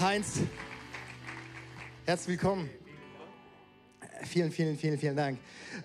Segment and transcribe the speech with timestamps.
[0.00, 0.40] Heinz,
[2.06, 2.68] herzlich willkommen.
[4.24, 5.38] Vielen, vielen, vielen, vielen Dank.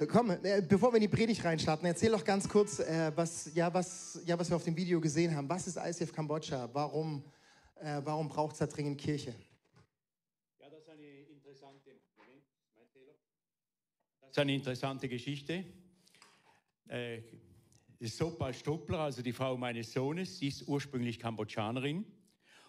[0.09, 3.71] Komm, äh, bevor wir in die Predigt reinstarten, erzähl doch ganz kurz, äh, was, ja,
[3.73, 5.47] was, ja, was wir auf dem Video gesehen haben.
[5.49, 6.69] Was ist ICF Kambodscha?
[6.73, 7.23] Warum,
[7.75, 9.35] äh, warum braucht es da dringend Kirche?
[10.59, 12.41] Ja, das ist eine interessante, mein.
[14.21, 15.65] Das ist eine interessante Geschichte.
[16.87, 17.21] Äh,
[17.99, 22.05] Sopa Struppler, also die Frau meines Sohnes, sie ist ursprünglich Kambodschanerin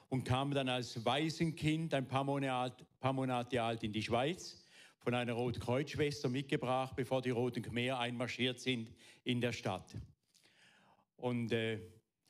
[0.08, 4.64] und kam dann als Waisenkind ein paar Monate, paar Monate alt in die Schweiz,
[4.98, 8.90] von einer Rotkreuzschwester mitgebracht, bevor die Roten Khmer einmarschiert sind
[9.24, 9.96] in der Stadt.
[11.16, 11.80] Und äh,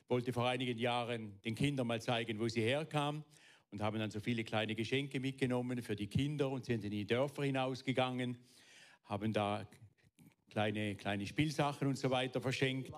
[0.07, 3.23] wollte vor einigen Jahren den Kindern mal zeigen, wo sie herkam
[3.71, 7.05] und haben dann so viele kleine Geschenke mitgenommen für die Kinder und sind in die
[7.05, 8.37] Dörfer hinausgegangen,
[9.05, 9.67] haben da
[10.49, 12.91] kleine, kleine Spielsachen und so weiter verschenkt.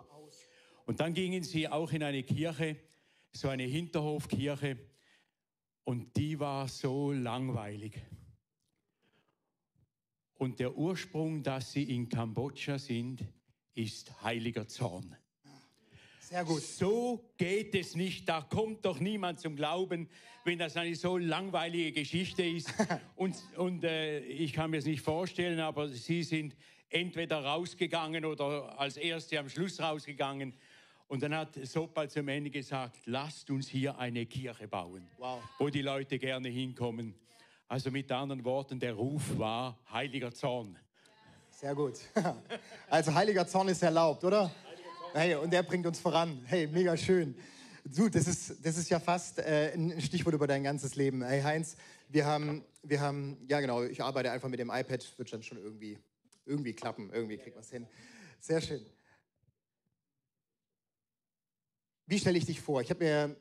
[0.85, 2.77] Und dann gingen sie auch in eine Kirche,
[3.31, 4.77] so eine Hinterhofkirche,
[5.83, 7.99] und die war so langweilig.
[10.35, 13.23] Und der Ursprung, dass sie in Kambodscha sind,
[13.73, 15.15] ist heiliger Zorn.
[16.19, 16.61] Sehr gut.
[16.61, 18.29] So geht es nicht.
[18.29, 20.07] Da kommt doch niemand zum Glauben,
[20.45, 22.73] wenn das eine so langweilige Geschichte ist.
[23.15, 26.55] und und äh, ich kann mir es nicht vorstellen, aber sie sind
[26.89, 30.53] entweder rausgegangen oder als Erste am Schluss rausgegangen.
[31.11, 35.43] Und dann hat Sopal zum Ende gesagt, lasst uns hier eine Kirche bauen, Wow.
[35.59, 37.13] wo die Leute gerne hinkommen.
[37.67, 40.79] Also mit anderen Worten, der Ruf war heiliger Zorn.
[41.49, 41.99] Sehr gut.
[42.89, 44.55] Also heiliger Zorn ist erlaubt, oder?
[45.11, 46.45] Hey, und der bringt uns voran.
[46.45, 47.35] Hey, mega schön.
[47.83, 51.23] Du, das ist, das ist ja fast äh, ein Stichwort über dein ganzes Leben.
[51.25, 51.75] Hey Heinz,
[52.07, 55.57] wir haben, wir haben, ja genau, ich arbeite einfach mit dem iPad, wird dann schon
[55.57, 55.97] irgendwie,
[56.45, 57.85] irgendwie klappen, irgendwie kriegt man es hin.
[58.39, 58.85] Sehr schön.
[62.05, 62.81] Wie stelle ich dich vor?
[62.81, 63.35] Ich habe mir,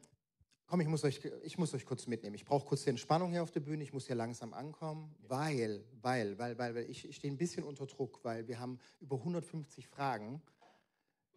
[0.66, 2.34] komm, ich muss euch, ich muss euch kurz mitnehmen.
[2.34, 3.82] Ich brauche kurz die Entspannung hier auf der Bühne.
[3.82, 7.64] Ich muss hier langsam ankommen, weil, weil, weil, weil, weil ich, ich stehe ein bisschen
[7.64, 10.42] unter Druck, weil wir haben über 150 Fragen,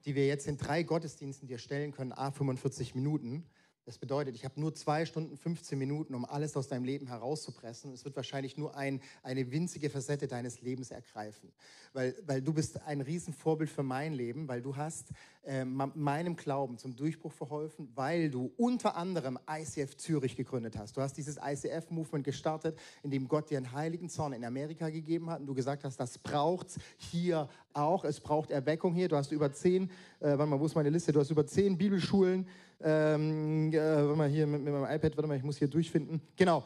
[0.06, 3.46] die wir jetzt in drei Gottesdiensten dir stellen können, a 45 Minuten.
[3.86, 7.92] Das bedeutet, ich habe nur zwei Stunden 15 Minuten, um alles aus deinem Leben herauszupressen.
[7.92, 11.52] Es wird wahrscheinlich nur ein, eine winzige Facette deines Lebens ergreifen.
[11.92, 15.10] Weil, weil du bist ein Riesenvorbild für mein Leben, weil du hast
[15.44, 20.96] äh, meinem Glauben zum Durchbruch verholfen, weil du unter anderem ICF Zürich gegründet hast.
[20.96, 25.30] Du hast dieses ICF-Movement gestartet, in dem Gott dir einen heiligen Zorn in Amerika gegeben
[25.30, 28.06] hat und du gesagt hast, das braucht's hier auch.
[28.06, 29.10] Es braucht Erweckung hier.
[29.10, 29.90] Du hast über zehn,
[30.22, 31.12] äh, warte mal, wo ist meine Liste?
[31.12, 32.48] Du hast über zehn Bibelschulen
[32.82, 36.22] ähm, äh, warte mal hier mit, mit meinem iPad, warte mal, ich muss hier durchfinden.
[36.36, 36.64] Genau.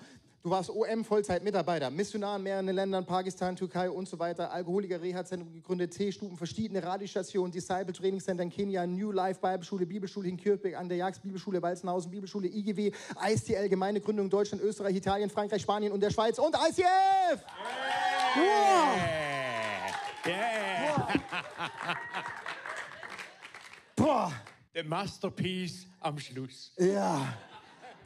[0.48, 6.38] Du warst OM-Vollzeit-Mitarbeiter, Missionar in mehreren Ländern, Pakistan, Türkei und so weiter, Alkoholiker-Reha-Zentrum gegründet, T-Stuben,
[6.38, 11.62] verschiedene Radiostationen, Disciple-Trainingscenter in Kenia, New Life Bibelschule, Bibelschule in Kürbeck, an der Jagd, Bibelschule
[11.62, 12.94] Walzenhausen, Bibelschule IGW,
[13.30, 17.44] ISTL, Gemeindegründung Deutschland, Österreich, Italien, Frankreich, Spanien und der Schweiz und ICF!
[18.36, 19.28] Wow!
[20.26, 21.08] Yeah.
[23.98, 24.32] Boah!
[24.78, 26.72] Der Masterpiece am Schluss.
[26.78, 27.34] Ja,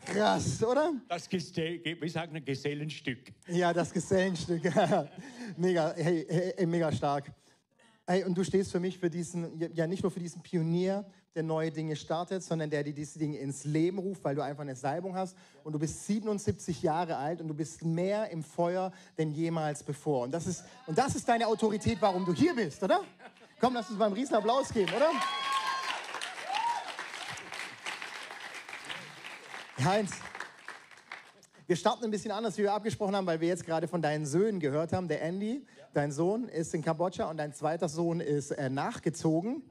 [0.06, 0.94] krass, oder?
[1.08, 3.32] Das Gestell, wie sagt man, Gesellenstück.
[3.48, 4.64] Ja, das Gesellenstück.
[5.58, 7.32] mega, hey, hey, mega stark.
[8.08, 11.44] Hey, und du stehst für mich für diesen, ja nicht nur für diesen Pionier, der
[11.44, 14.76] neue Dinge startet, sondern der dir diese Dinge ins Leben ruft, weil du einfach eine
[14.76, 15.38] Salbung hast.
[15.64, 20.24] Und du bist 77 Jahre alt und du bist mehr im Feuer denn jemals bevor.
[20.24, 23.02] Und das ist, und das ist deine Autorität, warum du hier bist, oder?
[23.60, 25.12] Komm, lass uns mal einen riesen Applaus geben, oder?
[29.84, 30.12] Heinz,
[31.66, 34.28] wir starten ein bisschen anders, wie wir abgesprochen haben, weil wir jetzt gerade von deinen
[34.28, 35.08] Söhnen gehört haben.
[35.08, 39.64] Der Andy, dein Sohn, ist in Kambodscha und dein zweiter Sohn ist äh, nachgezogen,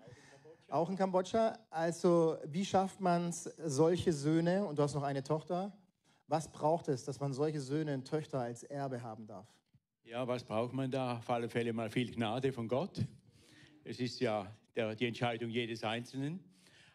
[0.68, 1.58] auch in Kambodscha.
[1.70, 5.72] Also, wie schafft man es, solche Söhne, und du hast noch eine Tochter,
[6.26, 9.46] was braucht es, dass man solche Söhne und Töchter als Erbe haben darf?
[10.02, 11.18] Ja, was braucht man da?
[11.18, 13.04] Auf alle Fälle mal viel Gnade von Gott.
[13.84, 16.42] Es ist ja der, die Entscheidung jedes Einzelnen.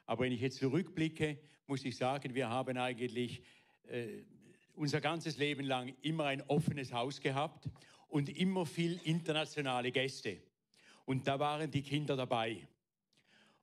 [0.05, 1.37] Aber wenn ich jetzt zurückblicke,
[1.67, 3.41] muss ich sagen, wir haben eigentlich
[3.87, 4.23] äh,
[4.75, 7.69] unser ganzes Leben lang immer ein offenes Haus gehabt
[8.07, 10.37] und immer viel internationale Gäste.
[11.05, 12.67] Und da waren die Kinder dabei.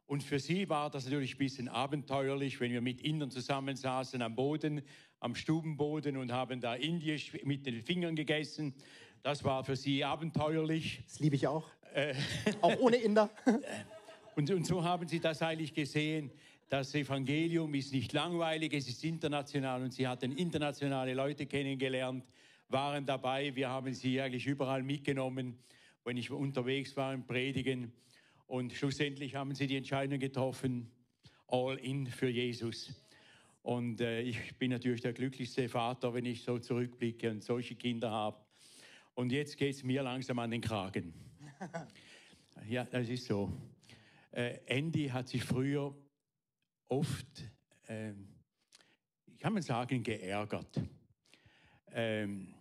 [0.06, 4.34] Und für sie war das natürlich ein bisschen abenteuerlich, wenn wir mit Indern zusammensaßen am
[4.34, 4.82] Boden,
[5.20, 8.74] am Stubenboden und haben da Indisch mit den Fingern gegessen.
[9.22, 11.02] Das war für sie abenteuerlich.
[11.06, 11.70] Das liebe ich auch.
[12.60, 13.30] auch ohne Inder.
[14.34, 16.30] Und, und so haben sie das eigentlich gesehen.
[16.72, 22.24] Das Evangelium ist nicht langweilig, es ist international und sie hatten internationale Leute kennengelernt,
[22.70, 23.54] waren dabei.
[23.54, 25.58] Wir haben sie eigentlich überall mitgenommen,
[26.02, 27.92] wenn ich unterwegs war im Predigen.
[28.46, 30.90] Und schlussendlich haben sie die Entscheidung getroffen,
[31.46, 32.90] all in für Jesus.
[33.62, 38.10] Und äh, ich bin natürlich der glücklichste Vater, wenn ich so zurückblicke und solche Kinder
[38.10, 38.38] habe.
[39.14, 41.12] Und jetzt geht es mir langsam an den Kragen.
[42.66, 43.52] ja, das ist so.
[44.30, 45.94] Äh, Andy hat sich früher
[46.92, 47.50] oft,
[47.86, 48.12] äh,
[49.38, 50.78] kann man sagen, geärgert.
[51.90, 52.54] Ähm,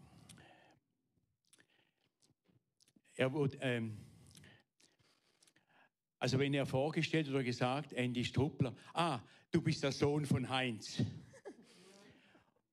[3.15, 3.97] er wurde, ähm,
[6.17, 9.19] also wenn er vorgestellt oder gesagt, Andy Struppler, ah,
[9.51, 11.03] du bist der Sohn von Heinz.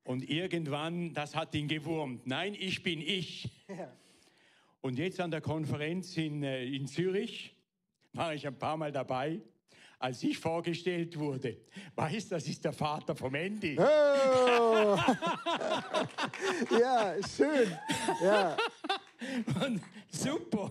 [0.04, 2.24] Und irgendwann, das hat ihn gewurmt.
[2.24, 3.50] Nein, ich bin ich.
[4.80, 7.52] Und jetzt an der Konferenz in, äh, in Zürich
[8.12, 9.42] war ich ein paar Mal dabei,
[9.98, 11.56] als ich vorgestellt wurde.
[11.94, 13.76] Weißt, das ist der Vater vom Andy.
[13.78, 13.82] Oh.
[16.78, 17.76] ja, schön.
[18.22, 18.56] Ja.
[19.64, 20.70] Und super.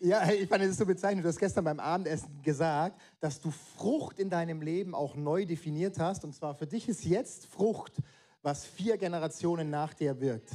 [0.00, 1.24] Ja, ich fand es so bezeichnend.
[1.24, 5.98] Du hast gestern beim Abendessen gesagt, dass du Frucht in deinem Leben auch neu definiert
[5.98, 6.24] hast.
[6.24, 7.94] Und zwar für dich ist jetzt Frucht,
[8.42, 10.50] was vier Generationen nach dir wirkt.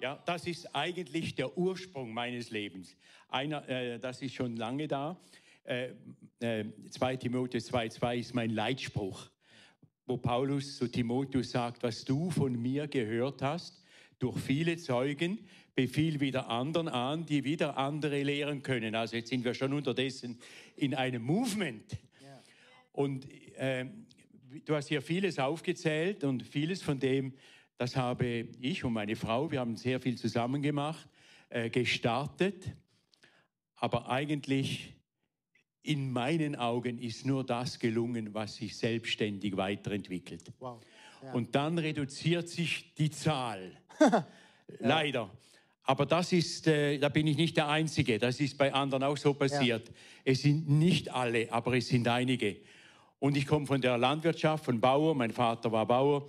[0.00, 2.96] Ja, das ist eigentlich der Ursprung meines Lebens.
[3.28, 5.18] Einer, äh, das ist schon lange da.
[5.64, 5.90] Äh,
[6.40, 9.30] äh, 2 Timotheus 2,2 ist mein Leitspruch,
[10.06, 13.84] wo Paulus zu Timotheus sagt, was du von mir gehört hast,
[14.18, 15.38] durch viele Zeugen,
[15.74, 18.94] befiehl wieder anderen an, die wieder andere lehren können.
[18.94, 20.38] Also jetzt sind wir schon unterdessen
[20.76, 21.92] in einem Movement.
[22.22, 22.42] Ja.
[22.92, 23.26] Und
[23.56, 23.86] äh,
[24.64, 27.34] du hast hier vieles aufgezählt und vieles von dem,
[27.78, 31.08] das habe ich und meine Frau, wir haben sehr viel zusammen gemacht,
[31.48, 32.74] äh, gestartet.
[33.76, 34.99] Aber eigentlich
[35.82, 40.52] in meinen Augen ist nur das gelungen, was sich selbstständig weiterentwickelt.
[40.58, 40.80] Wow.
[41.22, 41.32] Ja.
[41.32, 43.72] Und dann reduziert sich die Zahl.
[44.78, 45.30] Leider.
[45.84, 48.18] Aber das ist, äh, da bin ich nicht der Einzige.
[48.18, 49.88] Das ist bei anderen auch so passiert.
[49.88, 49.94] Ja.
[50.24, 52.56] Es sind nicht alle, aber es sind einige.
[53.18, 55.14] Und ich komme von der Landwirtschaft, von Bauer.
[55.14, 56.26] Mein Vater war Bauer.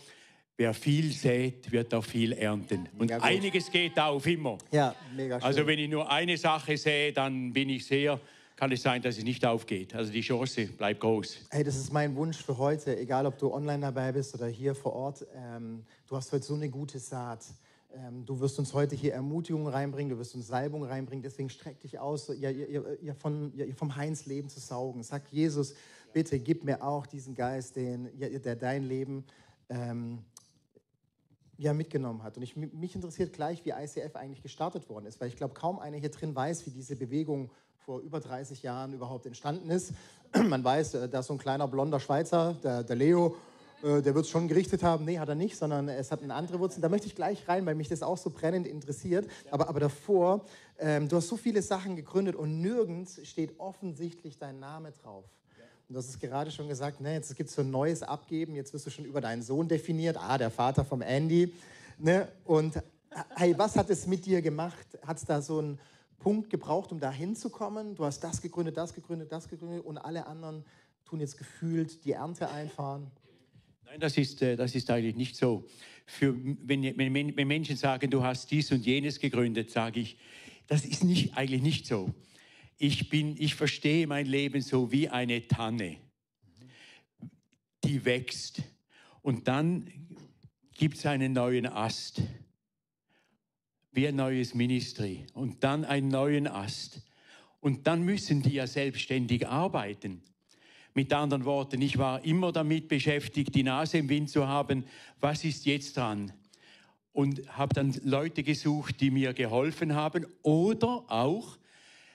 [0.58, 2.88] Wer viel sät, wird auch viel ernten.
[2.98, 4.58] Und einiges geht auf immer.
[4.72, 5.48] Ja, mega schön.
[5.48, 8.20] Also wenn ich nur eine Sache sehe, dann bin ich sehr
[8.62, 9.96] kann es sein, dass es nicht aufgeht.
[9.96, 11.48] Also die Chance bleibt groß.
[11.50, 14.76] Hey, das ist mein Wunsch für heute, egal ob du online dabei bist oder hier
[14.76, 15.26] vor Ort.
[15.36, 17.44] Ähm, du hast heute so eine gute Saat.
[17.92, 21.24] Ähm, du wirst uns heute hier Ermutigung reinbringen, du wirst uns Salbung reinbringen.
[21.24, 25.02] Deswegen streck dich aus, ihr, ihr, ihr, von, ihr vom Heinz Leben zu saugen.
[25.02, 25.74] Sag Jesus,
[26.14, 29.24] bitte gib mir auch diesen Geist, den, der dein Leben
[29.70, 30.20] ähm,
[31.58, 32.38] ja, mitgenommen hat.
[32.38, 35.80] Und ich, mich interessiert gleich, wie ICF eigentlich gestartet worden ist, weil ich glaube, kaum
[35.80, 37.50] einer hier drin weiß, wie diese Bewegung
[37.86, 39.94] vor über 30 Jahren überhaupt entstanden ist.
[40.36, 43.36] Man weiß, äh, da ist so ein kleiner blonder Schweizer, der, der Leo,
[43.84, 45.06] äh, der wird es schon gerichtet haben.
[45.06, 46.82] Nee, hat er nicht, sondern es hat eine andere Wurzel.
[46.82, 49.28] Da möchte ich gleich rein, weil mich das auch so brennend interessiert.
[49.50, 50.46] Aber, aber davor,
[50.80, 55.26] ähm, du hast so viele Sachen gegründet und nirgends steht offensichtlich dein Name drauf.
[55.90, 58.74] Du hast es gerade schon gesagt, ne, jetzt gibt es so ein neues Abgeben, jetzt
[58.74, 60.16] wirst du schon über deinen Sohn definiert.
[60.18, 61.54] Ah, der Vater vom Andy.
[61.98, 62.30] Ne?
[62.46, 62.82] Und
[63.36, 64.88] hey, was hat es mit dir gemacht?
[65.06, 65.80] Hat es da so ein
[66.22, 67.96] Punkt gebraucht, um da hinzukommen.
[67.96, 70.64] Du hast das gegründet, das gegründet, das gegründet und alle anderen
[71.04, 73.10] tun jetzt gefühlt die Ernte einfahren.
[73.86, 75.66] Nein, das ist, äh, das ist eigentlich nicht so.
[76.06, 80.18] Für, wenn, wenn, wenn Menschen sagen, du hast dies und jenes gegründet, sage ich,
[80.68, 82.14] das ist nicht, eigentlich nicht so.
[82.78, 85.98] Ich, bin, ich verstehe mein Leben so wie eine Tanne,
[87.84, 88.62] die wächst.
[89.22, 89.92] Und dann
[90.74, 92.22] gibt es einen neuen Ast
[93.92, 97.02] wie ein neues Ministry und dann einen neuen Ast.
[97.60, 100.22] Und dann müssen die ja selbstständig arbeiten.
[100.94, 104.86] Mit anderen Worten, ich war immer damit beschäftigt, die Nase im Wind zu haben,
[105.20, 106.34] was ist jetzt dran?
[107.14, 111.58] Und habe dann Leute gesucht, die mir geholfen haben oder auch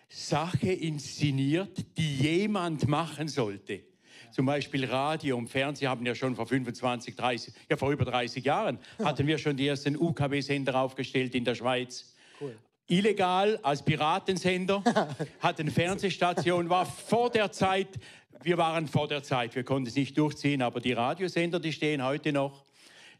[0.09, 3.83] Sache inszeniert, die jemand machen sollte.
[4.30, 8.45] Zum Beispiel Radio und Fernsehen haben ja schon vor 25, 30, ja vor über 30
[8.45, 12.14] Jahren hatten wir schon die ersten UKW-Sender aufgestellt in der Schweiz.
[12.40, 12.56] Cool.
[12.88, 14.83] Illegal als Piratensender,
[15.40, 17.88] hatten Fernsehstation, war vor der Zeit,
[18.42, 22.04] wir waren vor der Zeit, wir konnten es nicht durchziehen, aber die Radiosender, die stehen
[22.04, 22.64] heute noch.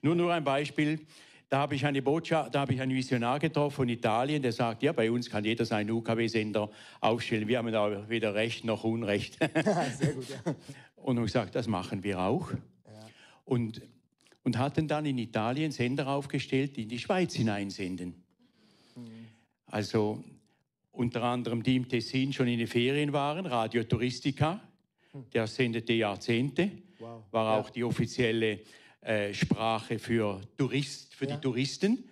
[0.02, 1.00] Nur nur ein Beispiel.
[1.48, 4.82] Da habe ich eine Botschaft, da habe ich einen Visionar getroffen von Italien, der sagt,
[4.82, 6.68] ja, bei uns kann jeder seinen UKW-Sender
[7.00, 7.46] aufstellen.
[7.46, 9.38] Wir haben da weder Recht noch Unrecht.
[9.98, 10.54] Sehr gut, ja.
[11.06, 12.50] Und haben gesagt, das machen wir auch.
[12.50, 12.58] Ja.
[13.44, 13.80] Und,
[14.42, 18.14] und hatten dann in Italien Sender aufgestellt, die in die Schweiz hineinsenden.
[18.96, 19.02] Mhm.
[19.66, 20.25] Also
[20.90, 24.60] unter anderem die im Tessin schon in den Ferien waren, Radio Touristica,
[25.12, 25.26] hm.
[25.32, 27.22] der sendete Jahrzehnte, wow.
[27.30, 27.60] war ja.
[27.60, 28.60] auch die offizielle
[29.02, 31.36] äh, Sprache für, Tourist, für ja.
[31.36, 32.08] die Touristen.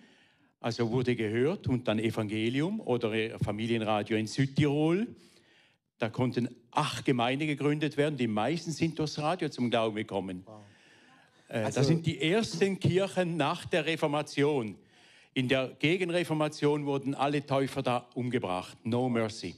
[0.61, 5.05] Also wurde gehört und dann Evangelium oder äh, Familienradio in Südtirol.
[5.97, 8.17] Da konnten acht Gemeinden gegründet werden.
[8.17, 10.43] Die meisten sind durchs Radio zum Glauben gekommen.
[10.45, 10.61] Wow.
[11.47, 14.77] Äh, Also- das sind die ersten Kirchen nach der Reformation.
[15.33, 18.77] In der Gegenreformation wurden alle Täufer da umgebracht.
[18.83, 19.55] No mercy.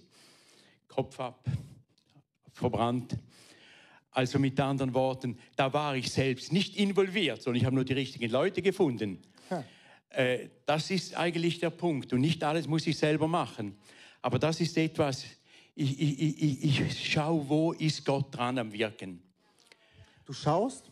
[0.87, 1.43] Kopf ab,
[2.53, 3.15] verbrannt.
[4.11, 7.93] Also mit anderen Worten, da war ich selbst nicht involviert, sondern ich habe nur die
[7.93, 9.21] richtigen Leute gefunden.
[10.09, 12.13] Äh, das ist eigentlich der Punkt.
[12.13, 13.77] Und nicht alles muss ich selber machen.
[14.23, 15.25] Aber das ist etwas,
[15.79, 19.21] ich, ich, ich, ich, schaue, wo ist Gott dran am Wirken.
[20.25, 20.91] Du schaust,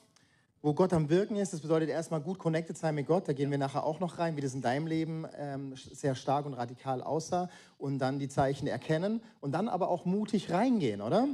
[0.61, 1.53] wo Gott am Wirken ist.
[1.53, 3.27] Das bedeutet erstmal gut connected sein mit Gott.
[3.27, 6.45] Da gehen wir nachher auch noch rein, wie das in deinem Leben ähm, sehr stark
[6.45, 7.49] und radikal aussah.
[7.79, 11.29] Und dann die Zeichen erkennen und dann aber auch mutig reingehen, oder?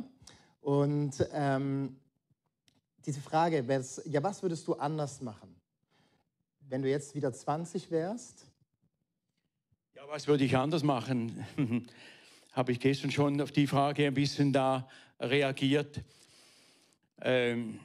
[0.62, 1.98] Und ähm,
[3.05, 3.65] diese Frage,
[4.05, 5.53] ja, was würdest du anders machen?
[6.70, 8.46] Wenn du jetzt wieder 20 wärst,
[9.93, 11.46] Ja, was würde ich anders machen?
[12.51, 14.88] Habe ich gestern schon auf die Frage ein bisschen da
[15.20, 16.01] reagiert.
[17.22, 17.79] Ähm,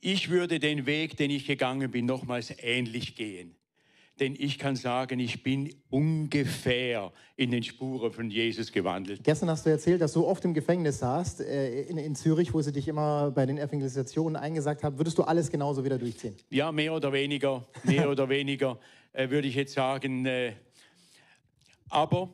[0.00, 3.56] ich würde den Weg, den ich gegangen bin, nochmals ähnlich gehen.
[4.20, 9.22] Denn ich kann sagen, ich bin ungefähr in den Spuren von Jesus gewandelt.
[9.22, 12.60] Gestern hast du erzählt, dass du oft im Gefängnis saßt, äh, in, in Zürich, wo
[12.60, 14.98] sie dich immer bei den Evangelisationen eingesagt haben.
[14.98, 16.36] Würdest du alles genauso wieder durchziehen?
[16.50, 18.78] Ja, mehr oder weniger, mehr oder weniger,
[19.12, 20.26] äh, würde ich jetzt sagen.
[20.26, 20.54] Äh,
[21.88, 22.28] aber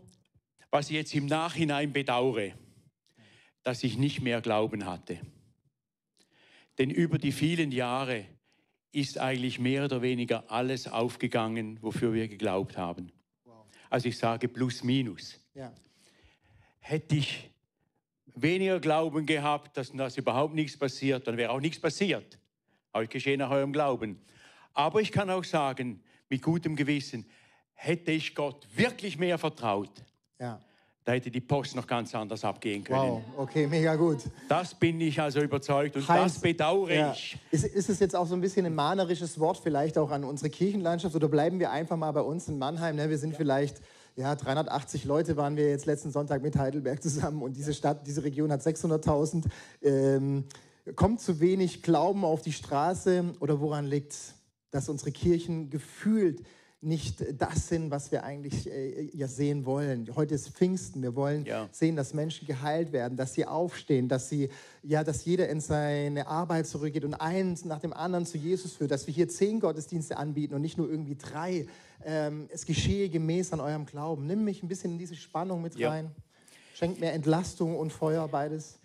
[0.75, 2.51] was ich jetzt im Nachhinein bedauere,
[3.63, 5.21] dass ich nicht mehr Glauben hatte.
[6.79, 8.25] Denn über die vielen Jahre
[8.91, 13.13] ist eigentlich mehr oder weniger alles aufgegangen, wofür wir geglaubt haben.
[13.89, 15.39] Also ich sage plus minus.
[15.55, 15.73] Ja.
[16.81, 17.53] Hätte ich
[18.35, 22.37] weniger Glauben gehabt, dass, dass überhaupt nichts passiert, dann wäre auch nichts passiert.
[22.93, 24.21] Euch geschehen nach eurem Glauben.
[24.73, 27.27] Aber ich kann auch sagen, mit gutem Gewissen,
[27.75, 30.03] hätte ich Gott wirklich mehr vertraut,
[30.41, 30.61] Ja.
[31.05, 32.99] da hätte die Post noch ganz anders abgehen können.
[32.99, 34.19] Wow, okay, mega gut.
[34.49, 37.13] Das bin ich also überzeugt und Heißt- das bedauere Ja.
[37.13, 37.39] ich.
[37.51, 40.49] Ist, ist es jetzt auch so ein bisschen ein mahnerisches Wort vielleicht auch an unsere
[40.51, 42.97] Kirchenlandschaft oder bleiben wir einfach mal bei uns in Mannheim?
[42.97, 43.11] Ne?
[43.11, 43.81] Wir sind vielleicht,
[44.17, 48.25] ja, 380 Leute waren wir jetzt letzten Sonntag mit Heidelberg zusammen und diese Stadt, diese
[48.25, 49.45] Region hat 600.000.
[49.83, 50.45] Ähm,
[50.97, 54.17] kommt zu wenig Glauben auf die Straße oder woran liegt
[54.71, 56.43] dass unsere Kirchen gefühlt
[56.85, 60.09] nicht das sind, was wir eigentlich äh, ja sehen wollen.
[60.15, 61.03] Heute ist Pfingsten.
[61.03, 61.69] Wir wollen Ja.
[61.73, 64.49] sehen, dass Menschen geheilt werden, dass sie aufstehen, dass sie
[64.83, 68.91] ja, dass jeder in seine Arbeit zurückgeht und eins nach dem anderen zu Jesus führt,
[68.91, 71.67] dass wir hier zehn Gottesdienste anbieten und nicht nur irgendwie drei.
[72.05, 74.27] Ähm, es geschehe gemäß an eurem Glauben.
[74.27, 75.91] Nimm mich ein bisschen in diese Spannung mit Ja.
[75.91, 76.11] rein.
[76.75, 78.79] Schenkt mir Entlastung und Feuer beides.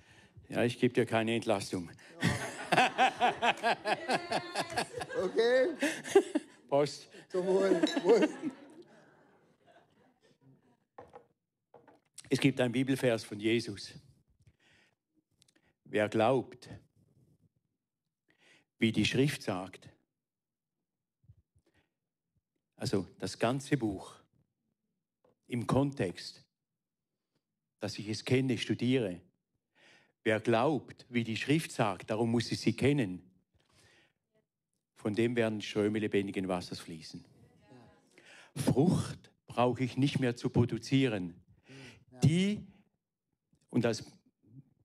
[0.47, 1.89] Ja, ich gebe dir keine Entlastung.
[5.21, 5.67] Okay,
[6.69, 7.09] Post.
[12.27, 13.93] Es gibt einen Bibelvers von Jesus.
[15.83, 16.69] Wer glaubt,
[18.79, 19.89] wie die Schrift sagt,
[22.75, 24.15] also das ganze Buch
[25.47, 26.43] im Kontext,
[27.79, 29.21] dass ich es kenne, studiere.
[30.23, 33.28] Wer glaubt, wie die Schrift sagt, darum muss ich sie kennen,
[34.99, 37.23] von dem werden Ströme lebendigen Wassers fließen.
[38.53, 41.35] Frucht brauche ich nicht mehr zu produzieren.
[42.21, 42.67] Die,
[43.69, 44.03] und als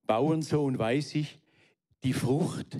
[0.07, 1.37] Bauernsohn weiß ich,
[2.05, 2.77] die Frucht,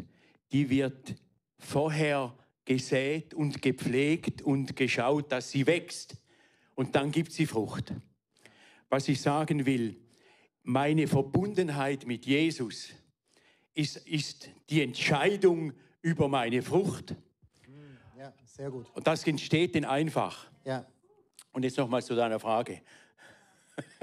[0.53, 1.15] die wird
[1.57, 6.15] vorher gesät und gepflegt und geschaut, dass sie wächst.
[6.73, 7.93] Und dann gibt sie Frucht.
[8.89, 9.99] Was ich sagen will,
[10.63, 12.93] meine Verbundenheit mit Jesus
[13.73, 17.13] ist, ist die Entscheidung über meine Frucht.
[18.55, 18.87] Sehr gut.
[18.93, 20.47] Und das entsteht denn einfach.
[20.63, 20.85] Ja.
[21.51, 22.81] Und jetzt nochmal zu deiner Frage.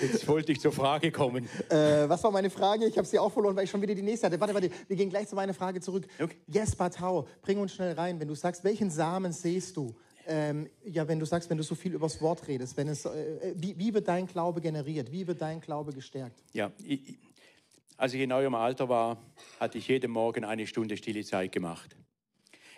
[0.00, 1.48] jetzt wollte ich zur Frage kommen.
[1.68, 2.86] Äh, was war meine Frage?
[2.86, 4.40] Ich habe sie auch verloren, weil ich schon wieder die nächste hatte.
[4.40, 6.06] Warte, warte, wir gehen gleich zu meiner Frage zurück.
[6.20, 6.36] Okay.
[6.48, 8.18] Yes, Batau, bring uns schnell rein.
[8.18, 9.94] Wenn du sagst, welchen Samen sähst du?
[10.26, 13.52] Ähm, ja, wenn du sagst, wenn du so viel übers Wort redest, wenn es, äh,
[13.56, 15.12] wie, wie wird dein Glaube generiert?
[15.12, 16.42] Wie wird dein Glaube gestärkt?
[16.52, 17.18] Ja, ich-
[17.96, 19.18] als ich in eurem Alter war,
[19.60, 21.94] hatte ich jeden Morgen eine Stunde stille Zeit gemacht.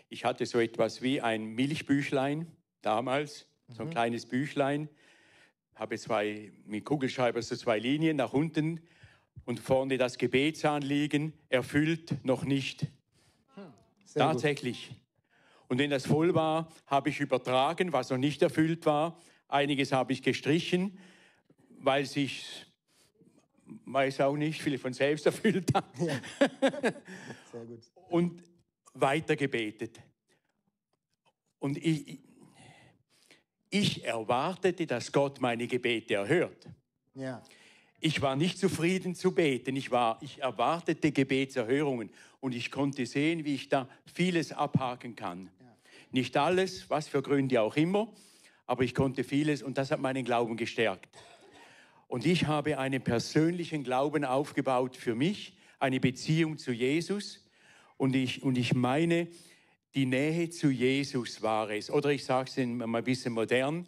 [0.09, 2.47] Ich hatte so etwas wie ein Milchbüchlein
[2.83, 4.89] damals, so ein kleines Büchlein,
[5.75, 8.81] habe zwei mit Kugelschreiber so zwei Linien nach unten
[9.45, 12.87] und vorne das Gebetsanliegen erfüllt noch nicht.
[13.55, 13.65] Gut.
[14.15, 14.95] Tatsächlich.
[15.69, 19.19] Und wenn das voll war, habe ich übertragen, was noch nicht erfüllt war.
[19.49, 20.99] Einiges habe ich gestrichen,
[21.81, 22.67] weil sich,
[23.85, 25.85] weiß auch nicht, viele von selbst erfüllt hat.
[25.99, 27.81] Sehr gut.
[28.09, 28.43] Und
[29.01, 30.01] weiter gebetet.
[31.59, 32.21] Und ich,
[33.71, 36.69] ich erwartete, dass Gott meine Gebete erhört.
[37.15, 37.43] Ja.
[38.01, 39.75] Ich war nicht zufrieden zu beten.
[39.75, 42.11] Ich, war, ich erwartete Gebetserhörungen
[42.41, 45.51] und ich konnte sehen, wie ich da vieles abhaken kann.
[46.11, 48.13] Nicht alles, was für Gründe auch immer,
[48.67, 51.09] aber ich konnte vieles und das hat meinen Glauben gestärkt.
[52.09, 57.46] Und ich habe einen persönlichen Glauben aufgebaut für mich, eine Beziehung zu Jesus.
[57.97, 59.29] Und ich, und ich meine,
[59.95, 61.91] die Nähe zu Jesus war es.
[61.91, 63.87] Oder ich sage es mal ein bisschen modern.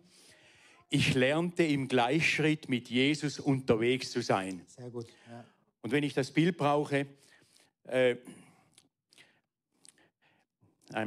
[0.88, 4.62] Ich lernte im Gleichschritt mit Jesus unterwegs zu sein.
[4.66, 5.06] Sehr gut.
[5.30, 5.44] Ja.
[5.82, 7.06] Und wenn ich das Bild brauche,
[7.84, 8.16] äh,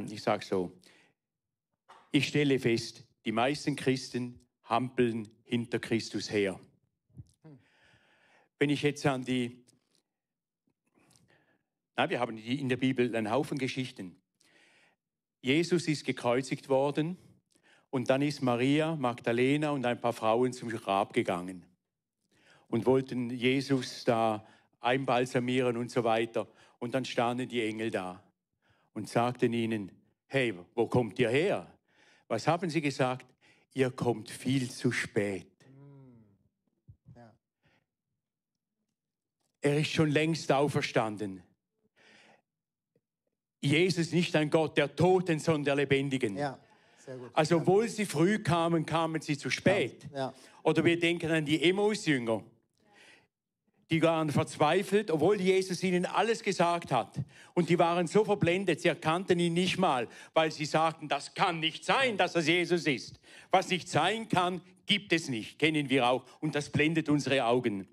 [0.08, 0.72] ich sage so,
[2.12, 6.60] ich stelle fest, die meisten Christen hampeln hinter Christus her.
[8.58, 9.64] Wenn ich jetzt an die,
[11.96, 14.16] na, wir haben in der Bibel einen Haufen Geschichten.
[15.40, 17.16] Jesus ist gekreuzigt worden
[17.90, 21.66] und dann ist Maria, Magdalena und ein paar Frauen zum Grab gegangen
[22.68, 24.46] und wollten Jesus da
[24.80, 26.48] einbalsamieren und so weiter.
[26.78, 28.22] Und dann standen die Engel da
[28.94, 29.92] und sagten ihnen,
[30.26, 31.72] hey, wo kommt ihr her?
[32.28, 33.26] Was haben sie gesagt?
[33.74, 35.46] Ihr kommt viel zu spät.
[39.60, 41.42] Er ist schon längst auferstanden.
[43.62, 46.36] Jesus ist nicht ein Gott der Toten, sondern der Lebendigen.
[46.36, 46.58] Ja.
[47.32, 50.06] Also, obwohl sie früh kamen, kamen sie zu spät.
[50.12, 50.34] Ja, ja.
[50.62, 52.42] Oder wir denken an die Emmaus-Jünger.
[53.90, 57.14] Die waren verzweifelt, obwohl Jesus ihnen alles gesagt hat.
[57.54, 61.60] Und die waren so verblendet, sie erkannten ihn nicht mal, weil sie sagten, das kann
[61.60, 63.20] nicht sein, dass das Jesus ist.
[63.50, 66.24] Was nicht sein kann, gibt es nicht, kennen wir auch.
[66.40, 67.86] Und das blendet unsere Augen.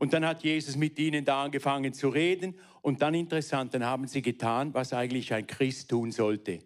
[0.00, 2.54] Und dann hat Jesus mit ihnen da angefangen zu reden.
[2.80, 6.60] Und dann interessant, dann haben sie getan, was eigentlich ein Christ tun sollte.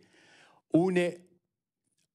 [0.71, 1.17] Ohne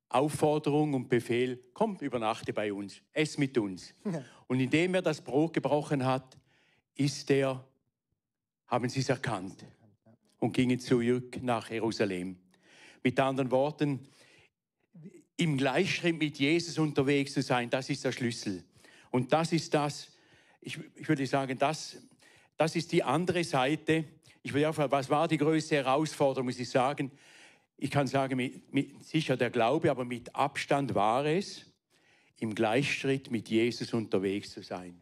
[0.08, 3.94] Aufforderung und Befehl, komm, übernachte bei uns, ess mit uns.
[4.48, 6.36] Und indem er das Brot gebrochen hat,
[6.96, 7.64] ist er,
[8.66, 9.64] haben sie es erkannt
[10.40, 12.38] und gingen zurück nach Jerusalem.
[13.04, 14.08] Mit anderen Worten,
[15.38, 18.64] im Gleichschritt mit Jesus unterwegs zu sein, das ist der Schlüssel.
[19.12, 20.12] Und das ist das,
[20.62, 21.98] ich, ich würde sagen, das,
[22.58, 24.06] das ist die andere Seite.
[24.42, 27.12] Ich würde auch fragen, was war die größte Herausforderung, muss ich sagen?
[27.78, 31.66] Ich kann sagen, mit, mit, sicher der Glaube, aber mit Abstand war es,
[32.40, 34.96] im Gleichschritt mit Jesus unterwegs zu sein.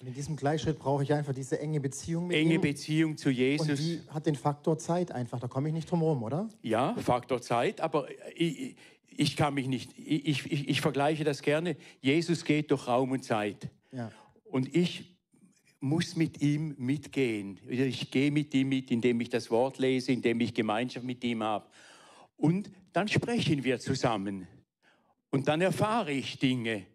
[0.00, 2.60] Und in diesem Gleichschritt brauche ich einfach diese enge Beziehung mit Enge ihm.
[2.60, 3.68] Beziehung zu Jesus.
[3.68, 6.48] Und die hat den Faktor Zeit einfach, da komme ich nicht drum herum, oder?
[6.62, 8.76] Ja, Faktor Zeit, aber ich,
[9.08, 11.76] ich kann mich nicht, ich, ich, ich vergleiche das gerne.
[12.00, 13.68] Jesus geht durch Raum und Zeit.
[13.92, 14.10] Ja.
[14.50, 15.16] Und ich
[15.80, 17.58] muss mit ihm mitgehen.
[17.68, 21.42] Ich gehe mit ihm mit, indem ich das Wort lese, indem ich Gemeinschaft mit ihm
[21.42, 21.66] habe.
[22.36, 24.46] Und dann sprechen wir zusammen.
[25.30, 26.86] Und dann erfahre ich Dinge.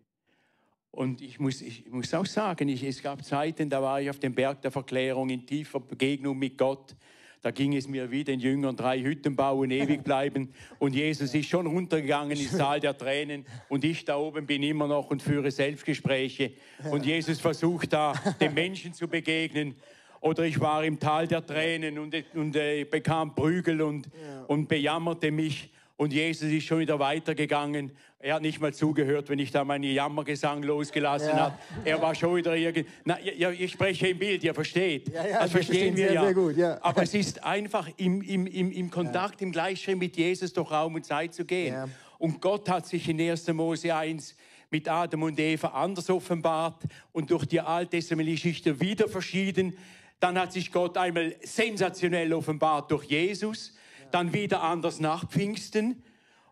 [0.91, 4.19] Und ich muss, ich muss auch sagen, ich, es gab Zeiten, da war ich auf
[4.19, 6.95] dem Berg der Verklärung in tiefer Begegnung mit Gott.
[7.45, 10.49] Da ging es mir wie den Jüngern, drei Hütten bauen, ewig bleiben.
[10.79, 13.45] Und Jesus ist schon runtergegangen ins Tal der Tränen.
[13.69, 16.53] Und ich da oben bin immer noch und führe Selbstgespräche.
[16.89, 19.75] Und Jesus versucht da, den Menschen zu begegnen.
[20.21, 24.09] Oder ich war im Tal der Tränen und, und äh, bekam Prügel und,
[24.47, 25.69] und bejammerte mich.
[25.97, 27.91] Und Jesus ist schon wieder weitergegangen.
[28.19, 31.37] Er hat nicht mal zugehört, wenn ich da meinen Jammergesang losgelassen Ja.
[31.37, 31.59] habe.
[31.85, 32.85] Er war schon wieder irgendwie.
[33.05, 35.09] Na, ja, ich spreche im Bild, ihr versteht.
[35.13, 36.23] Ja, ja, das verstehen wir sehr, ja.
[36.23, 36.77] sehr gut, ja.
[36.81, 40.95] Aber es ist einfach im, im, im, im Kontakt, im Gleichschritt mit Jesus durch Raum
[40.95, 41.73] und Zeit zu gehen.
[41.73, 41.87] Ja.
[42.17, 43.47] Und Gott hat sich in 1.
[43.49, 44.35] Mose 1
[44.71, 49.77] mit Adam und Eva anders offenbart und durch die alttestamentliche Geschichte wieder verschieden.
[50.19, 53.73] Dann hat sich Gott einmal sensationell offenbart durch Jesus,
[54.15, 56.01] dann wieder anders nach Pfingsten.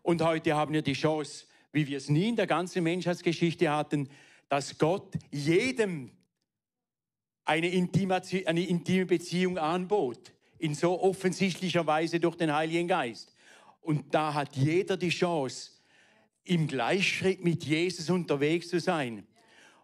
[0.02, 4.10] Und heute haben wir die Chance, wie wir es nie in der ganzen Menschheitsgeschichte hatten,
[4.50, 6.10] dass Gott jedem
[7.46, 13.34] eine, intime Beziehung anbot, in so offensichtlicher Weise durch den Heiligen Geist.
[13.80, 15.70] Und da hat jeder die Chance,
[16.44, 19.26] im Gleichschritt mit Jesus unterwegs zu sein.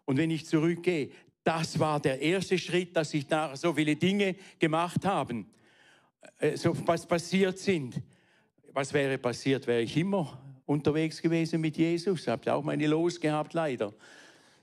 [0.05, 1.09] Und wenn ich zurückgehe,
[1.43, 5.47] das war der erste Schritt, dass sich da so viele Dinge gemacht haben,
[6.55, 8.01] so was passiert sind.
[8.73, 9.67] Was wäre passiert?
[9.67, 12.27] Wäre ich immer unterwegs gewesen mit Jesus?
[12.27, 13.93] Habt ihr auch meine Los gehabt, leider.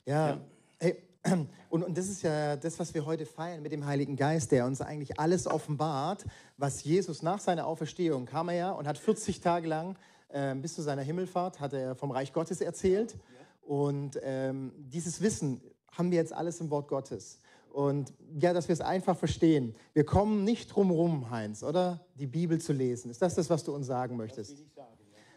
[0.06, 0.40] Ja.
[0.78, 0.96] Hey,
[1.70, 4.64] und, und das ist ja das, was wir heute feiern mit dem Heiligen Geist, der
[4.64, 6.24] uns eigentlich alles offenbart,
[6.56, 9.96] was Jesus nach seiner Auferstehung kam er ja und hat 40 Tage lang
[10.28, 13.16] äh, bis zu seiner Himmelfahrt hat er vom Reich Gottes erzählt.
[13.62, 15.60] Und ähm, dieses Wissen
[15.92, 17.40] haben wir jetzt alles im Wort Gottes.
[17.78, 19.72] Und ja, dass wir es einfach verstehen.
[19.92, 22.00] Wir kommen nicht drum rum, Heinz, oder?
[22.16, 23.08] Die Bibel zu lesen.
[23.08, 24.64] Ist das das, was du uns sagen möchtest?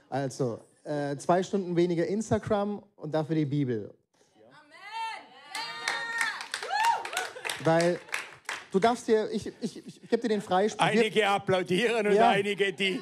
[0.09, 3.93] Also, äh, zwei Stunden weniger Instagram und dafür die Bibel.
[7.63, 7.99] Weil
[8.71, 10.83] du darfst dir, ich, ich, ich gebe dir den Freispruch.
[10.83, 12.29] Einige applaudieren und Ja.
[12.29, 12.99] einige, die,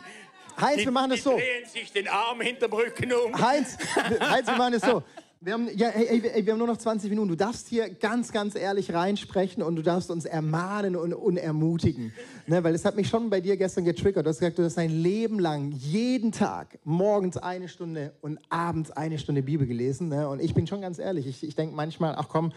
[0.60, 1.38] Heinz, die, wir machen das so.
[1.38, 3.42] drehen sich den Arm hinterm Rücken um.
[3.42, 3.78] Heinz,
[4.20, 5.02] Heinz, wir machen es so.
[5.42, 7.30] Wir haben, ja, ey, ey, wir haben nur noch 20 Minuten.
[7.30, 12.12] Du darfst hier ganz, ganz ehrlich reinsprechen und du darfst uns ermahnen und, und ermutigen.
[12.46, 14.26] Ne, weil es hat mich schon bei dir gestern getriggert.
[14.26, 18.92] Du hast gesagt, du hast dein Leben lang jeden Tag morgens eine Stunde und abends
[18.92, 20.10] eine Stunde Bibel gelesen.
[20.10, 20.28] Ne?
[20.28, 22.52] Und ich bin schon ganz ehrlich, ich, ich denke manchmal, ach komm,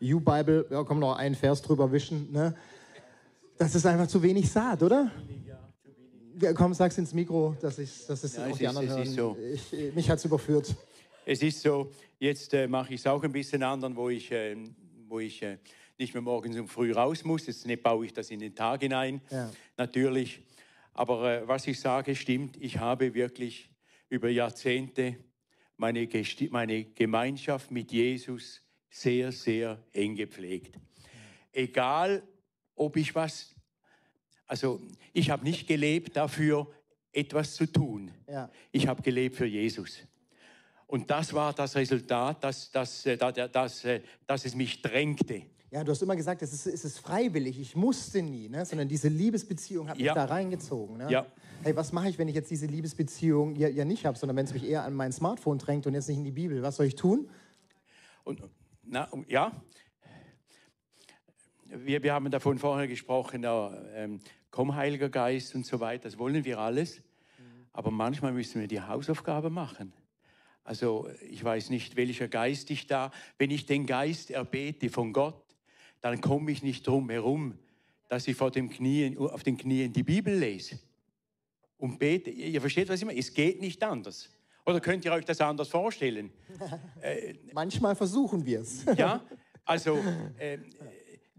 [0.00, 2.32] You Bible, ja, komm noch einen Vers drüber wischen.
[2.32, 2.54] Ne?
[3.58, 5.10] Das ist einfach zu wenig Saat, oder?
[6.40, 8.94] Ja, komm, sag's ins Mikro, dass, ich, dass es Ja, auch die ist- anderen es
[8.94, 9.02] hören.
[9.02, 9.36] ist so.
[9.76, 10.74] Ich, mich hat's überführt.
[11.26, 11.88] Es ist so,
[12.24, 14.56] jetzt äh, mache ich es auch ein bisschen anderen, wo ich, äh,
[15.06, 15.58] wo ich äh,
[15.98, 17.46] nicht mehr morgens um früh raus muss.
[17.46, 19.52] Jetzt nicht baue ich das in den Tag hinein, Ja.
[19.76, 20.40] natürlich.
[20.92, 22.56] Aber äh, was ich sage, stimmt.
[22.60, 23.68] Ich habe wirklich
[24.08, 25.16] über Jahrzehnte
[25.76, 30.78] meine, Gesti- meine Gemeinschaft mit Jesus sehr, sehr eng gepflegt.
[31.52, 32.22] Egal,
[32.76, 33.54] ob ich was,
[34.46, 34.80] also
[35.12, 36.68] ich habe nicht gelebt dafür,
[37.12, 38.10] etwas zu tun.
[38.28, 38.50] Ja.
[38.72, 39.98] Ich habe gelebt für Jesus.
[40.94, 45.42] Und das war das Resultat, dass, dass, äh, dass, dass, äh, dass es mich drängte.
[45.72, 48.64] Ja, du hast immer gesagt, es ist, es ist freiwillig, ich musste nie, ne?
[48.64, 50.14] sondern diese Liebesbeziehung hat mich Ja.
[50.14, 50.98] da reingezogen.
[50.98, 51.10] Ne?
[51.10, 51.26] Ja.
[51.64, 54.44] Hey, was mache ich, wenn ich jetzt diese Liebesbeziehung ja, ja nicht habe, sondern wenn
[54.44, 56.62] es mich eher an mein Smartphone drängt und jetzt nicht in die Bibel?
[56.62, 57.28] Was soll ich tun?
[58.22, 58.40] Und,
[58.84, 59.50] na, ja,
[61.64, 64.20] wir, wir haben davon vorher gesprochen, ja, ähm,
[64.52, 67.02] komm Heiliger Geist und so weiter, das wollen wir alles.
[67.72, 69.92] Aber manchmal müssen wir die Hausaufgabe machen.
[70.64, 75.44] Also ich weiß nicht, welcher Geist ich da, wenn ich den Geist erbete von Gott,
[76.00, 77.58] dann komme ich nicht drum herum,
[78.08, 80.78] dass ich vor dem Knien, auf den Knien die Bibel lese
[81.76, 82.30] und bete.
[82.30, 83.18] Ihr versteht, was ich meine?
[83.18, 84.30] Es geht nicht anders.
[84.66, 86.32] Oder könnt ihr euch das anders vorstellen?
[87.52, 88.84] Manchmal versuchen wir es.
[88.96, 89.22] Ja,
[89.66, 89.98] also
[90.38, 90.58] äh,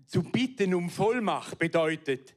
[0.05, 2.35] zu bitten um Vollmacht bedeutet,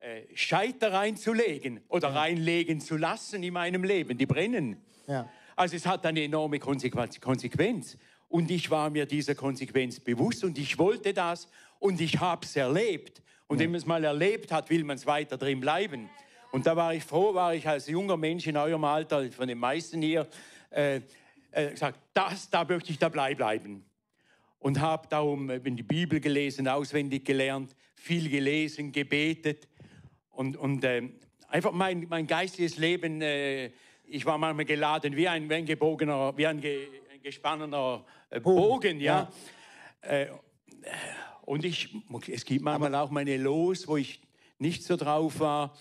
[0.00, 4.76] äh, Scheiter reinzulegen oder reinlegen zu lassen in meinem Leben, die brennen.
[5.06, 5.30] Ja.
[5.56, 7.96] Also es hat eine enorme Konsequenz.
[8.28, 12.56] Und ich war mir dieser Konsequenz bewusst und ich wollte das und ich habe es
[12.56, 13.22] erlebt.
[13.46, 16.08] Und wenn man es mal erlebt hat, will man es weiter drin bleiben.
[16.50, 19.58] Und da war ich froh, war ich als junger Mensch in eurem Alter, von den
[19.58, 20.26] meisten hier,
[20.70, 21.00] äh,
[21.50, 23.84] äh, gesagt, das, da möchte ich dabei bleiben
[24.64, 29.68] und habe darum eben die Bibel gelesen, auswendig gelernt, viel gelesen, gebetet
[30.30, 31.16] und, und ähm,
[31.48, 33.70] einfach mein, mein geistiges Leben, äh,
[34.06, 38.40] ich war manchmal geladen wie ein, wie ein gebogener, wie ein, ge, ein gespannener äh,
[38.40, 39.30] Bogen, ja.
[40.00, 40.26] Äh,
[41.42, 41.94] und ich,
[42.28, 44.22] es gibt manchmal auch meine Los, wo ich
[44.58, 45.76] nicht so drauf war.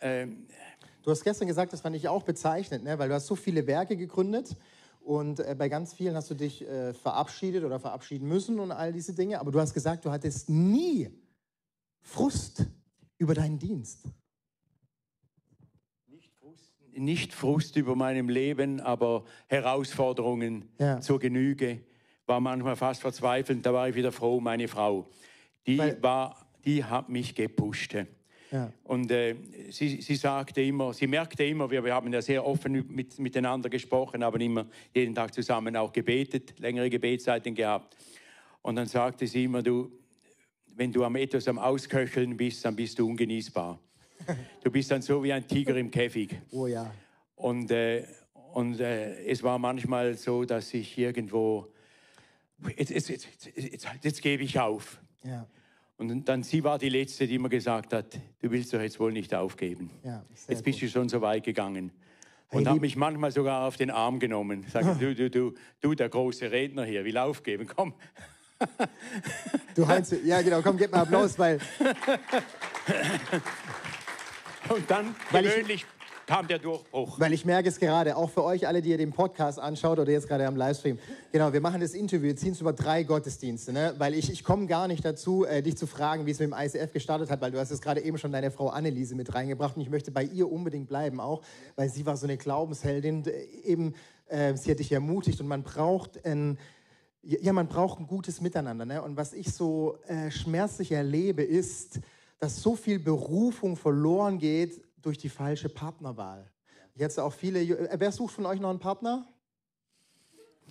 [0.00, 0.46] Ähm,
[1.08, 2.98] Du hast gestern gesagt, das fand ich auch bezeichnend, ne?
[2.98, 4.54] weil du hast so viele Werke gegründet
[5.00, 8.92] und äh, bei ganz vielen hast du dich äh, verabschiedet oder verabschieden müssen und all
[8.92, 11.08] diese Dinge, aber du hast gesagt, du hattest nie
[12.02, 12.66] Frust
[13.16, 14.04] über deinen Dienst.
[16.98, 21.00] Nicht Frust über meinem Leben, aber Herausforderungen Ja.
[21.00, 21.80] zur Genüge.
[22.26, 23.64] War manchmal fast verzweifelt.
[23.64, 25.08] Da war ich wieder froh, meine Frau.
[25.66, 27.94] Die, Weil- war, die hat mich gepusht.
[28.50, 28.72] Ja.
[28.84, 29.36] Und äh,
[29.70, 33.68] sie, sie sagte immer, sie merkte immer, wir, wir haben ja sehr offen mit, miteinander
[33.68, 37.96] gesprochen, haben immer jeden Tag zusammen auch gebetet, längere Gebetszeiten gehabt.
[38.62, 39.90] Und dann sagte sie immer, du,
[40.74, 43.78] wenn du am etwas am Ausköcheln bist, dann bist du ungenießbar.
[44.62, 46.36] Du bist dann so wie ein Tiger im Käfig.
[46.50, 46.92] Oh ja.
[47.36, 48.04] Und, äh,
[48.52, 51.68] und äh, es war manchmal so, dass ich irgendwo,
[52.76, 55.00] jetzt, jetzt, jetzt, jetzt, jetzt, jetzt gebe ich auf.
[55.24, 55.46] Ja.
[55.96, 59.12] Und dann sie war die Letzte, die mir gesagt hat, du willst doch jetzt wohl
[59.12, 59.90] nicht aufgeben.
[60.04, 60.88] Ja, jetzt bist gut.
[60.88, 61.90] du schon so weit gegangen.
[62.50, 64.64] Hey, Und hat lieb- mich manchmal sogar auf den Arm genommen.
[64.70, 67.94] Sagt, du, du, du, du, der große Redner hier, will aufgeben, komm.
[69.74, 71.58] Du Heinz, ja genau, komm, gib mal Applaus, weil
[74.70, 75.86] Und dann Weil ich- gewöhnlich
[76.26, 77.18] kam der Durchbruch.
[77.18, 80.12] Weil ich merke es gerade, auch für euch alle, die ihr den Podcast anschaut oder
[80.12, 80.98] jetzt gerade am Livestream.
[81.32, 83.94] Genau, wir machen das Interview, ziehen es über drei Gottesdienste, ne?
[83.96, 86.54] weil ich, ich komme gar nicht dazu, äh, dich zu fragen, wie es mit dem
[86.58, 89.76] ICF gestartet hat, weil du hast es gerade eben schon deine Frau Anneliese mit reingebracht
[89.76, 91.40] und ich möchte bei ihr unbedingt bleiben auch,
[91.76, 93.24] weil sie war so eine Glaubensheldin,
[93.64, 93.94] eben,
[94.26, 96.58] äh, sie hat dich ermutigt und man braucht ein,
[97.22, 98.84] ja, man braucht ein gutes Miteinander.
[98.84, 99.00] Ne?
[99.00, 102.00] Und was ich so äh, schmerzlich erlebe, ist,
[102.38, 106.50] dass so viel Berufung verloren geht durch die falsche Partnerwahl.
[106.94, 107.60] Jetzt auch viele.
[107.60, 109.26] Äh, Wer sucht von euch noch einen Partner?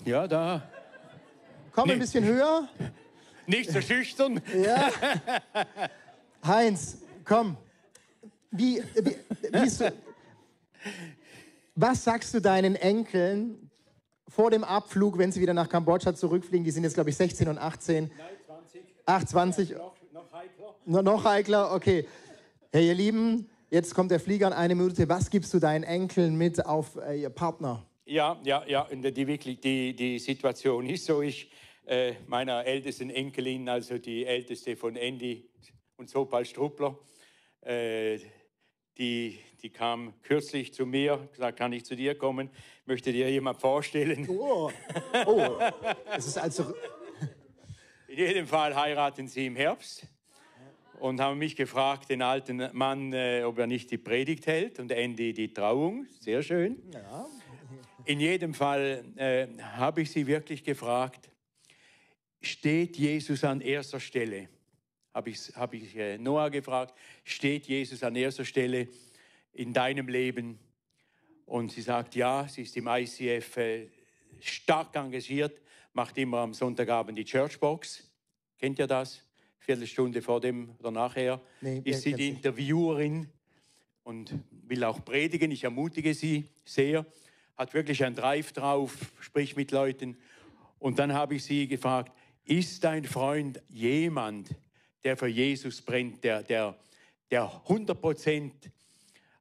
[0.06, 0.69] Ja, da.
[1.71, 2.01] Komm ein Nee.
[2.01, 2.67] bisschen höher.
[3.45, 4.41] Nicht so schüchtern.
[4.62, 4.91] Ja.
[6.45, 7.58] Heinz, komm.
[8.51, 9.15] Wie, wie,
[9.51, 9.86] wie so,
[11.75, 13.69] was sagst du deinen Enkeln
[14.27, 16.63] vor dem Abflug, wenn sie wieder nach Kambodscha zurückfliegen?
[16.63, 18.12] Die sind jetzt, glaube ich, 16 und 18.
[19.06, 19.71] Ach, 20.
[19.71, 19.96] Noch, noch heikler.
[20.89, 22.08] No, noch heikler, okay.
[22.71, 25.10] Hey, ihr Lieben, jetzt kommt der Flieger in eine Minute.
[25.10, 27.86] Was gibst du deinen Enkeln mit auf äh, ihr Partner?
[28.06, 28.84] Ja, ja, ja.
[28.84, 31.21] Und die, wirklich, die, die Situation ist so.
[31.21, 31.52] Ich
[31.86, 35.50] äh, meiner ältesten Enkelin, also die älteste von Andy
[35.97, 36.97] und Sopal Struppler,
[37.63, 38.19] äh,
[38.97, 42.50] die, die kam kürzlich zu mir, gesagt, kann ich zu dir kommen?
[42.86, 44.26] Möchte dir jemand vorstellen?
[44.30, 44.71] Oh,
[45.26, 45.58] oh.
[46.15, 46.73] es ist also.
[48.08, 50.08] In jedem Fall heiraten sie im Herbst
[50.99, 54.91] und haben mich gefragt, den alten Mann, äh, ob er nicht die Predigt hält und
[54.91, 56.07] Andy die Trauung.
[56.19, 56.81] Sehr schön.
[56.93, 57.27] Ja.
[58.05, 61.29] In jedem Fall äh, habe ich sie wirklich gefragt,
[62.41, 64.47] steht Jesus an erster Stelle?
[65.13, 68.88] Habe ich, hab ich äh, Noah gefragt, steht Jesus an erster Stelle
[69.51, 70.57] in deinem Leben?
[71.45, 73.88] Und sie sagt, ja, sie ist im ICF äh,
[74.39, 75.62] stark engagiert,
[75.93, 78.10] macht immer am Sonntagabend die Churchbox.
[78.57, 79.26] Kennt ihr das?
[79.67, 82.30] Viertelstunde vor dem oder nachher Nee, ist sie die?
[82.30, 83.27] Interviewerin
[84.03, 84.34] und
[84.65, 85.51] will auch predigen.
[85.51, 87.06] Ich ermutige sie sehr.
[87.58, 90.15] Hat wirklich einen Drive drauf, spricht mit Leuten.
[90.80, 92.13] Und dann habe ich sie gefragt,
[92.45, 94.56] ist dein Freund jemand,
[95.03, 96.77] der für Jesus brennt, der, der,
[97.30, 98.51] der 100%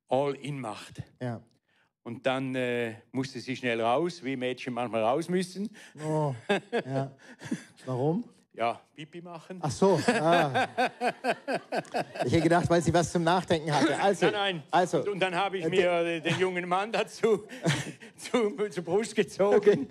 [0.08, 1.02] all in macht?
[1.20, 1.40] ja.
[2.02, 5.68] Und dann äh, musste sie schnell raus, wie Mädchen manchmal raus müssen.
[6.04, 6.32] Oh,
[6.84, 7.12] ja.
[7.84, 8.22] Warum?
[8.56, 9.58] Ja, Pipi machen.
[9.60, 10.00] Ach so.
[10.08, 10.66] Ah.
[12.24, 14.00] Ich hätte gedacht, weil sie was zum Nachdenken hatte.
[14.00, 14.62] Also, Nein, nein.
[14.70, 17.44] also und, und dann habe ich äh, mir äh, den jungen Mann dazu
[18.16, 19.88] zu, zur Brust gezogen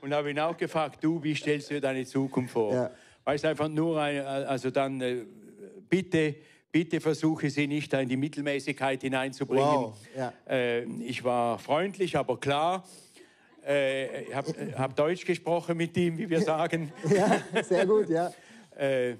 [0.00, 2.72] und habe ihn auch gefragt, du, wie stellst du dir deine Zukunft vor?
[2.72, 2.90] Ja.
[3.24, 5.24] Weißt einfach nur, ein, also dann äh,
[5.88, 6.36] bitte,
[6.70, 9.66] bitte versuche sie nicht da in die Mittelmäßigkeit hineinzubringen.
[9.66, 10.32] Wow, ja.
[10.48, 12.84] Äh, ich war freundlich, aber klar.
[13.66, 16.92] Äh, ich habe hab Deutsch gesprochen mit ihm, wie wir sagen.
[17.10, 18.32] ja, sehr gut, ja.
[18.76, 19.14] Äh,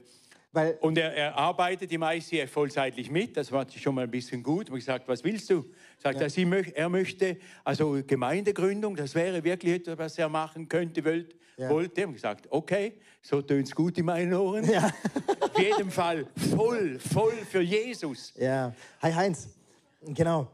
[0.51, 4.43] Weil, und er, er arbeitet im ICF vollzeitlich mit, das war schon mal ein bisschen
[4.43, 4.69] gut.
[4.69, 5.65] Und ich gesagt, was willst du?
[6.03, 10.69] Sagt er, sie möch, er möchte, also Gemeindegründung, das wäre wirklich etwas, was er machen
[10.69, 11.71] könnte, wollt, Ja.
[11.71, 12.05] wollte.
[12.05, 14.69] Und gesagt, okay, so tönt es gut in meinen Ohren.
[14.69, 14.91] Ja.
[15.41, 16.27] Auf jeden Fall
[16.57, 18.33] voll, voll für Jesus.
[18.37, 18.75] ja.
[19.03, 19.49] Hi Heinz,
[20.03, 20.49] genau.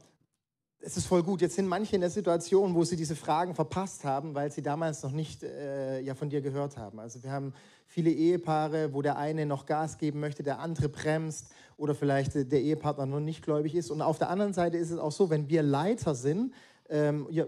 [0.83, 1.43] Es ist voll gut.
[1.43, 5.03] Jetzt sind manche in der Situation, wo sie diese Fragen verpasst haben, weil sie damals
[5.03, 6.99] noch nicht äh, ja, von dir gehört haben.
[6.99, 7.53] Also wir haben
[7.87, 12.47] viele Ehepaare, wo der eine noch Gas geben möchte, der andere bremst oder vielleicht äh,
[12.47, 13.91] der Ehepartner noch nicht gläubig ist.
[13.91, 16.55] Und auf der anderen Seite ist es auch so, wenn wir Leiter sind,
[16.89, 17.45] ähm, ja,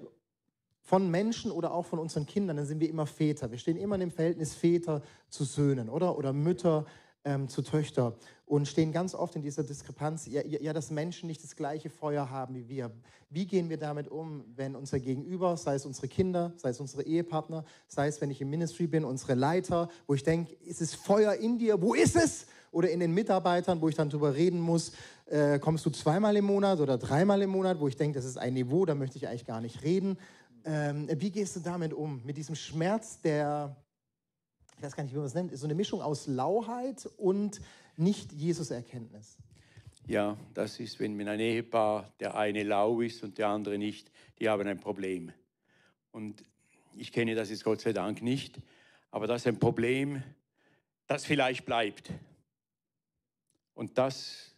[0.83, 3.51] von Menschen oder auch von unseren Kindern, dann sind wir immer Väter.
[3.51, 6.19] Wir stehen immer in dem Verhältnis Väter zu Söhnen, oder?
[6.19, 6.85] Oder Mütter
[7.25, 11.43] ähm, zu Töchter und stehen ganz oft in dieser Diskrepanz, ja, ja, dass Menschen nicht
[11.43, 12.91] das gleiche Feuer haben wie wir.
[13.31, 17.03] Wie gehen wir damit um, wenn unser Gegenüber, sei es unsere Kinder, sei es unsere
[17.03, 20.95] Ehepartner, sei es, wenn ich im Ministry bin, unsere Leiter, wo ich denke, ist es
[20.95, 21.81] Feuer in dir?
[21.81, 22.47] Wo ist es?
[22.73, 24.93] Oder in den Mitarbeitern, wo ich dann drüber reden muss,
[25.27, 28.37] äh, kommst du zweimal im Monat oder dreimal im Monat, wo ich denke, das ist
[28.37, 30.19] ein Niveau, da möchte ich eigentlich gar nicht reden.
[30.65, 32.23] Ähm, wie gehst du damit um?
[32.25, 33.77] Mit diesem Schmerz, der,
[34.83, 37.61] ich weiß gar nicht, wie man es nennt, ist so eine Mischung aus Lauheit und
[37.97, 39.39] Nicht-Jesus-Erkenntnis.
[40.09, 44.49] Ja, das ist, wenn ein Ehepaar der eine lau ist und der andere nicht, die
[44.49, 45.31] haben ein Problem.
[46.11, 46.43] Und
[46.97, 48.59] ich kenne das jetzt Gott sei Dank nicht,
[49.13, 50.21] aber das ist ein Problem,
[51.07, 52.11] das vielleicht bleibt.
[53.75, 54.51] Und das,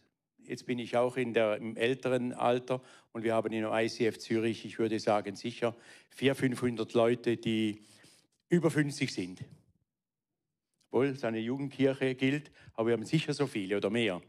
[0.43, 4.65] jetzt bin ich auch in der, im älteren Alter und wir haben in ICF Zürich,
[4.65, 5.75] ich würde sagen, sicher
[6.09, 7.83] 400, 500 Leute, die
[8.49, 9.45] über 50 sind.
[10.95, 14.21] Wohl, seine Jugendkirche gilt, aber wir haben sicher so viele oder mehr.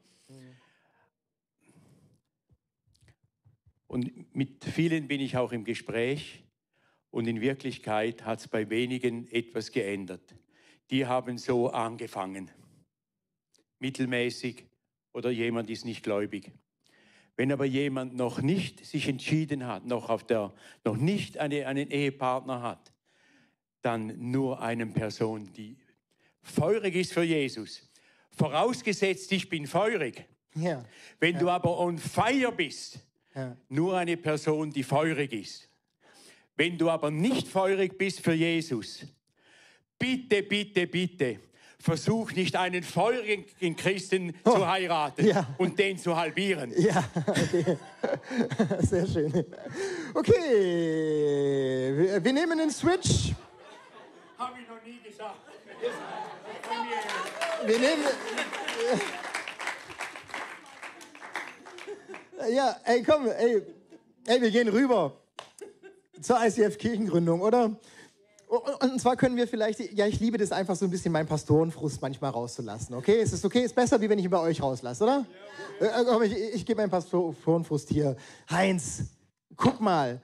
[3.86, 6.44] Und mit vielen bin ich auch im Gespräch
[7.10, 10.34] und in Wirklichkeit hat es bei wenigen etwas geändert.
[10.90, 12.50] Die haben so angefangen,
[13.78, 14.66] mittelmäßig
[15.12, 16.50] oder jemand ist nicht gläubig.
[17.36, 20.52] Wenn aber jemand noch nicht sich entschieden hat, noch, auf der,
[20.84, 22.92] noch nicht eine, einen Ehepartner hat,
[23.82, 25.76] dann nur eine Person, die
[26.46, 27.82] feurig ist für Jesus.
[28.36, 30.24] Vorausgesetzt, ich bin feurig.
[30.54, 30.84] Ja,
[31.20, 32.98] Wenn du aber on fire bist,
[33.34, 35.68] ja, nur eine Person, die feurig ist.
[36.56, 39.04] Wenn du aber nicht feurig bist für Jesus,
[39.98, 41.40] bitte, bitte, bitte,
[41.78, 45.54] versuch nicht einen feurigen Christen zu heiraten Oh, ja.
[45.58, 46.72] und den zu halbieren.
[46.78, 47.76] ja, okay.
[48.80, 49.44] Sehr schön.
[50.14, 53.32] Okay, wir, wir nehmen den Switch.
[54.38, 55.36] Habe ich noch nie gesagt.
[57.66, 58.04] Wir nehmen.
[62.54, 63.62] Ja, ey, komm, ey,
[64.26, 65.16] ey, wir gehen rüber
[66.20, 67.76] zur ICF Kirchengründung, oder?
[68.48, 72.00] Und zwar können wir vielleicht, ja, ich liebe das einfach so ein bisschen meinen Pastorenfrust
[72.00, 72.94] manchmal rauszulassen.
[72.94, 73.62] Okay, ist es okay?
[73.64, 75.26] Ist besser, wie wenn ich ihn bei euch rauslasse, oder?
[75.80, 76.32] Ja, okay.
[76.32, 78.14] Äh, ich, ich gebe meinen Pastorenfrust hier.
[78.48, 79.02] Heinz,
[79.56, 80.22] guck mal.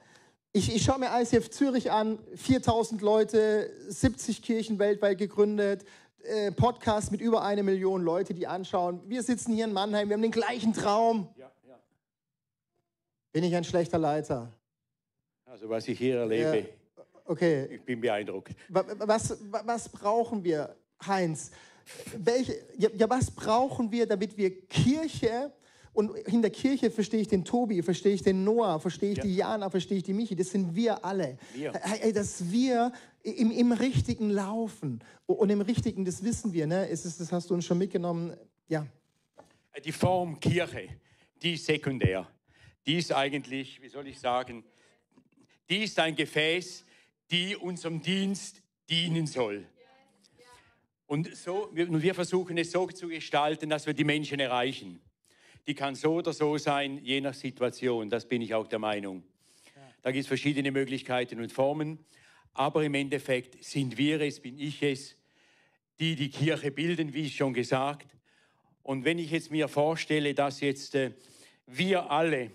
[0.53, 5.83] Ich, ich schaue mir ICF Zürich an, 4000 Leute, 70 Kirchen weltweit gegründet,
[6.23, 9.01] äh, Podcast mit über eine Million Leute, die anschauen.
[9.07, 11.27] Wir sitzen hier in Mannheim, wir haben den gleichen Traum.
[11.37, 11.79] Ja, ja.
[13.31, 14.51] Bin ich ein schlechter Leiter?
[15.45, 17.03] Also was ich hier erlebe, ja.
[17.25, 17.65] okay.
[17.65, 18.55] ich bin beeindruckt.
[18.69, 21.51] Was, was brauchen wir, Heinz?
[22.17, 25.51] Welche, ja, was brauchen wir, damit wir Kirche
[25.93, 29.23] und hinter Kirche verstehe ich den Tobi, verstehe ich den Noah, verstehe ich ja.
[29.23, 30.35] die Jana, verstehe ich die Michi.
[30.35, 31.37] Das sind wir alle.
[31.53, 31.71] Wir.
[32.13, 36.65] Dass wir im, im richtigen laufen und im richtigen, das wissen wir.
[36.65, 36.89] Ne?
[36.89, 38.35] Es ist, das hast du uns schon mitgenommen.
[38.67, 38.87] Ja.
[39.85, 40.89] Die Form Kirche,
[41.41, 42.27] die ist sekundär.
[42.87, 44.63] Die ist eigentlich, wie soll ich sagen,
[45.69, 46.85] die ist ein Gefäß,
[47.29, 49.65] die unserem Dienst dienen soll.
[51.05, 54.99] Und so, wir versuchen es so zu gestalten, dass wir die Menschen erreichen.
[55.67, 58.09] Die kann so oder so sein, je nach Situation.
[58.09, 59.23] Das bin ich auch der Meinung.
[60.01, 61.99] Da gibt es verschiedene Möglichkeiten und Formen.
[62.53, 65.15] Aber im Endeffekt sind wir es, bin ich es,
[65.99, 68.15] die die Kirche bilden, wie schon gesagt.
[68.83, 71.13] Und wenn ich jetzt mir vorstelle, dass jetzt äh,
[71.65, 72.51] wir alle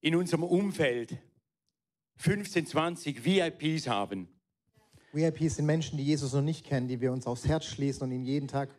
[0.00, 1.16] in unserem Umfeld
[2.16, 4.28] 15, 20 VIPs haben.
[5.12, 8.12] VIPs sind Menschen, die Jesus noch nicht kennen, die wir uns aufs Herz schließen und
[8.12, 8.70] ihn jeden Tag,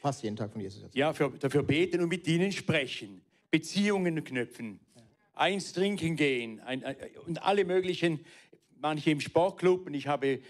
[0.00, 1.00] fast jeden Tag von Jesus erzählen.
[1.00, 3.20] Ja, für, dafür beten und mit ihnen sprechen,
[3.50, 4.80] Beziehungen knüpfen,
[5.34, 8.20] eins trinken gehen ein, ein, und alle möglichen,
[8.80, 9.86] manche im Sportclub.
[9.86, 10.40] Und ich habe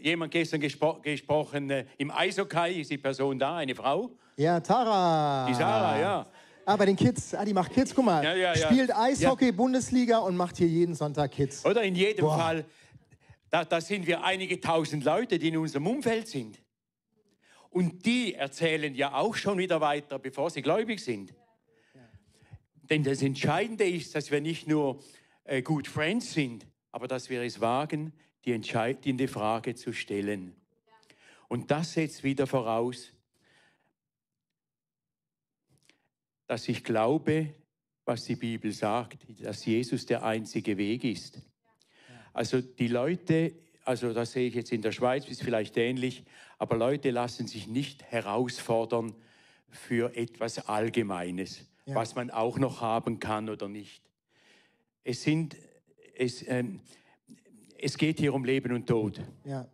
[0.00, 4.10] jemand gestern gespro gesprochen, äh, im Eishockey ist die Person da, eine Frau.
[4.36, 5.46] Ja, Tara.
[5.48, 6.26] Die Sarah, ja.
[6.64, 7.34] Ah, bei den Kids.
[7.34, 8.22] Ah, die macht Kids, guck mal.
[8.22, 8.66] Ja, ja, ja.
[8.66, 11.64] Spielt Eishockey, Bundesliga und macht hier jeden Sonntag Kids.
[11.64, 12.38] Oder in jedem Boah.
[12.38, 12.64] Fall,
[13.50, 16.61] da, da sind wir einige tausend Leute, die in unserem Umfeld sind.
[17.72, 21.34] Und die erzählen ja auch schon wieder weiter, bevor sie gläubig sind.
[22.82, 25.02] Denn das Entscheidende ist, dass wir nicht nur
[25.44, 28.12] äh, good friends sind, aber dass wir es wagen,
[28.44, 30.54] die entscheidende Frage zu stellen.
[31.48, 33.10] Und das setzt wieder voraus,
[36.46, 37.54] dass ich glaube,
[38.04, 41.40] was die Bibel sagt, dass Jesus der einzige Weg ist.
[42.34, 43.54] Also die Leute,
[43.84, 46.24] also das sehe ich jetzt in der Schweiz, ist vielleicht ähnlich,
[46.58, 49.14] aber Leute lassen sich nicht herausfordern
[49.70, 51.94] für etwas Allgemeines, ja.
[51.94, 54.02] was man auch noch haben kann oder nicht.
[55.04, 55.56] Es sind,
[56.16, 56.80] es, ähm,
[57.78, 59.20] es geht hier um Leben und Tod.
[59.44, 59.66] Ja.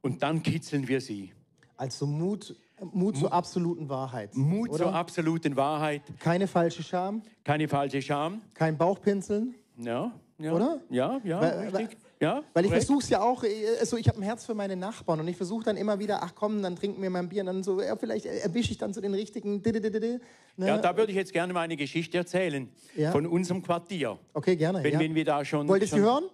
[0.00, 1.32] Und dann kitzeln wir sie.
[1.76, 2.56] Also Mut
[2.92, 4.34] Mut zur absoluten Wahrheit.
[4.34, 4.78] Mut oder?
[4.78, 6.02] zur absoluten Wahrheit.
[6.18, 7.22] Keine falsche Scham.
[7.44, 8.42] Keine falsche Scham.
[8.52, 9.54] Kein Bauchpinseln.
[9.78, 10.52] Ja, ja.
[10.52, 10.80] Oder?
[10.90, 11.98] Ja, ja, weil, richtig.
[12.20, 13.44] Ja, weil ich versuche es ja auch,
[13.80, 16.34] also ich habe ein Herz für meine Nachbarn und ich versuche dann immer wieder, ach
[16.34, 18.94] komm, dann trinken wir mal ein Bier und dann so, ja, vielleicht erwische ich dann
[18.94, 19.60] so den richtigen.
[19.62, 20.20] Ne?
[20.56, 23.10] Ja, da würde ich jetzt gerne mal eine Geschichte erzählen ja?
[23.10, 24.18] von unserem Quartier.
[24.32, 24.82] Okay, gerne.
[24.82, 25.00] Wenn, ja.
[25.00, 25.66] wenn wir da schon.
[25.68, 26.24] Wollt ihr sie hören?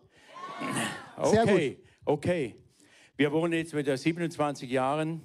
[1.17, 1.87] Okay, Sehr gut.
[2.07, 2.55] okay.
[3.19, 5.21] Wir wohnen jetzt mit 27 Jahren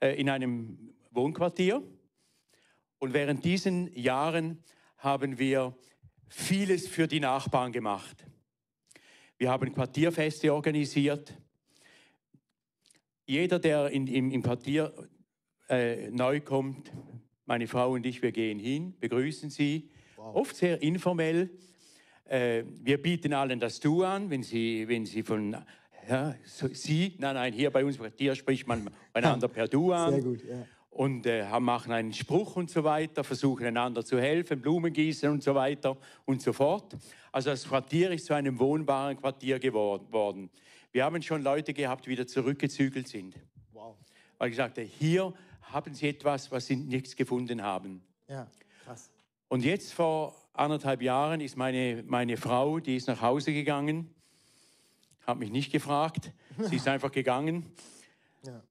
[0.00, 1.82] äh, in einem Wohnquartier.
[2.98, 4.62] Und während diesen Jahren
[4.98, 5.76] haben wir
[6.28, 8.24] vieles für die Nachbarn gemacht.
[9.40, 11.32] Wir haben Quartierfeste organisiert.
[13.24, 14.92] Jeder, der in, im, im, Quartier
[15.70, 16.92] äh, neu kommt,
[17.46, 20.36] meine Frau und ich, wir gehen hin, begrüßen sie, wow.
[20.36, 21.48] oft sehr informell.
[22.26, 25.56] Äh, wir bieten allen das Du an, wenn sie, wenn sie von
[26.06, 29.90] ja, so, Sie, nein, nein, hier bei uns im Quartier spricht man einander per Du
[29.94, 30.12] an.
[30.12, 30.66] Sehr gut, ja.
[31.00, 35.42] Und äh, machen einen Spruch und so weiter, versuchen einander zu helfen, Blumen gießen und
[35.42, 36.94] so weiter und so fort.
[37.32, 40.50] Also das Quartier ist zu einem wohnbaren Quartier geworden.
[40.92, 43.34] Wir haben schon Leute gehabt, die wieder zurückgezügelt sind.
[43.72, 43.96] Wow.
[44.36, 45.32] Weil ich sagte, hier
[45.62, 48.02] haben sie etwas, was sie nichts gefunden haben.
[48.28, 48.46] Ja,
[48.84, 49.10] krass.
[49.48, 54.14] Und jetzt vor anderthalb Jahren ist meine, meine Frau, die ist nach Hause gegangen
[55.26, 57.72] hat mich nicht gefragt, sie ist einfach gegangen.
[58.44, 58.62] Ja.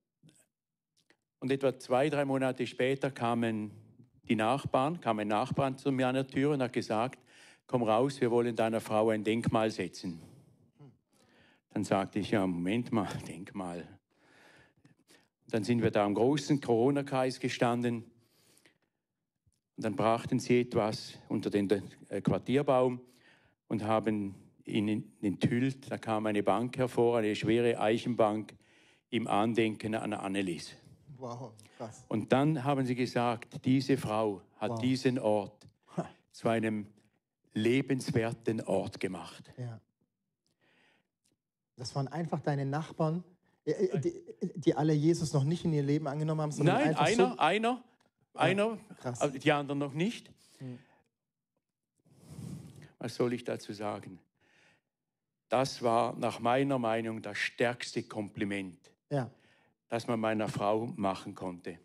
[1.39, 3.71] Und etwa zwei, drei Monate später kamen
[4.27, 7.19] die Nachbarn, kam ein Nachbarn zu mir an der Tür und hat gesagt,
[7.65, 10.21] komm raus, wir wollen deiner Frau ein Denkmal setzen.
[11.73, 13.87] Dann sagte ich, ja, Moment mal, Denkmal.
[15.47, 18.03] Dann sind wir da am großen Corona-Kreis gestanden.
[19.77, 21.69] Und dann brachten sie etwas unter den
[22.09, 23.01] äh, Quartierbaum
[23.67, 24.35] und haben
[24.65, 25.89] ihn enthüllt.
[25.89, 28.53] Da kam eine Bank hervor, eine schwere Eichenbank
[29.09, 30.75] im Andenken an Annelies.
[31.19, 32.05] Wow, krass.
[32.07, 34.79] Und dann haben sie gesagt, diese Frau hat wow.
[34.79, 35.67] diesen Ort
[36.31, 36.87] zu einem
[37.53, 39.51] lebenswerten Ort gemacht.
[39.57, 39.81] Ja.
[41.75, 43.23] Das waren einfach deine Nachbarn,
[43.65, 44.23] äh, äh, die,
[44.55, 46.53] die alle Jesus noch nicht in ihr Leben angenommen haben.
[46.63, 47.83] Nein, einer, so, einer,
[48.33, 50.31] einer, aber die anderen noch nicht.
[50.59, 50.79] Hm.
[52.99, 54.19] Was soll ich dazu sagen?
[55.49, 58.77] Das war nach meiner Meinung das stärkste Kompliment,
[59.09, 59.29] Ja,
[59.89, 61.79] das man meiner Frau machen konnte.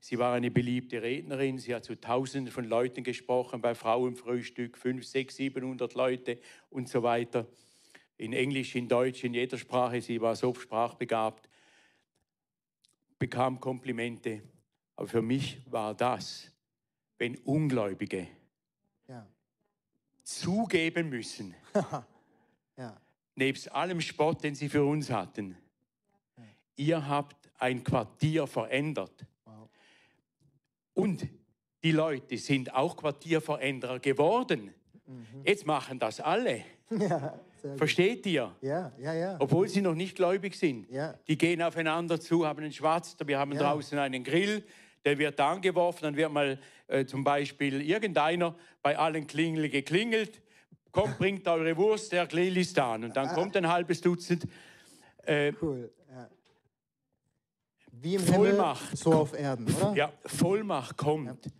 [0.00, 5.06] Sie war eine beliebte Rednerin, sie hat zu Tausenden von Leuten gesprochen, bei Frauenfrühstück, 5,
[5.06, 6.40] 6, 700 Leute
[6.70, 7.46] und so weiter.
[8.16, 11.48] In Englisch, in Deutsch, in jeder Sprache, sie war so sprachbegabt,
[13.18, 14.42] bekam Komplimente.
[14.96, 16.50] Aber für mich war das,
[17.18, 18.26] wenn Ungläubige
[19.06, 19.24] ja,
[20.24, 21.54] zugeben müssen,
[22.76, 23.00] ja.
[23.36, 25.56] nebst allem Spott, den sie für uns hatten,
[26.76, 29.26] ihr habt ein Quartier verändert.
[29.44, 29.68] Wow.
[30.94, 31.26] Und
[31.82, 34.72] die Leute sind auch Quartierveränderer geworden.
[35.44, 36.64] Jetzt machen das alle.
[36.90, 37.38] ja.
[37.76, 38.54] Versteht ihr?
[38.60, 39.36] Ja, ja, ja.
[39.38, 40.88] Obwohl sie noch nicht gläubig sind.
[40.90, 41.14] Ja.
[41.28, 43.58] Die gehen aufeinander zu, haben einen Schwarz, wir haben Ja.
[43.60, 44.64] draußen einen Grill,
[45.04, 46.58] der wird angeworfen, dann wird mal
[46.88, 50.40] äh, zum Beispiel irgendeiner bei allen Klingel geklingelt,
[50.90, 53.04] kommt, bringt eure Wurst, der Grill ist an.
[53.04, 54.46] Und dann kommt ein halbes Dutzend.
[55.24, 55.92] Äh, Cool.
[58.02, 58.04] Ja.
[58.04, 58.82] Wie im Vollmacht.
[58.84, 59.94] Himmel, so auf Erden, oder?
[59.94, 61.50] ja, Vollmacht kommt,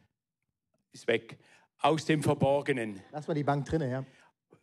[0.91, 1.39] ist weg,
[1.79, 3.01] aus dem Verborgenen.
[3.13, 4.05] Lass mal die Bank drinnen, ja.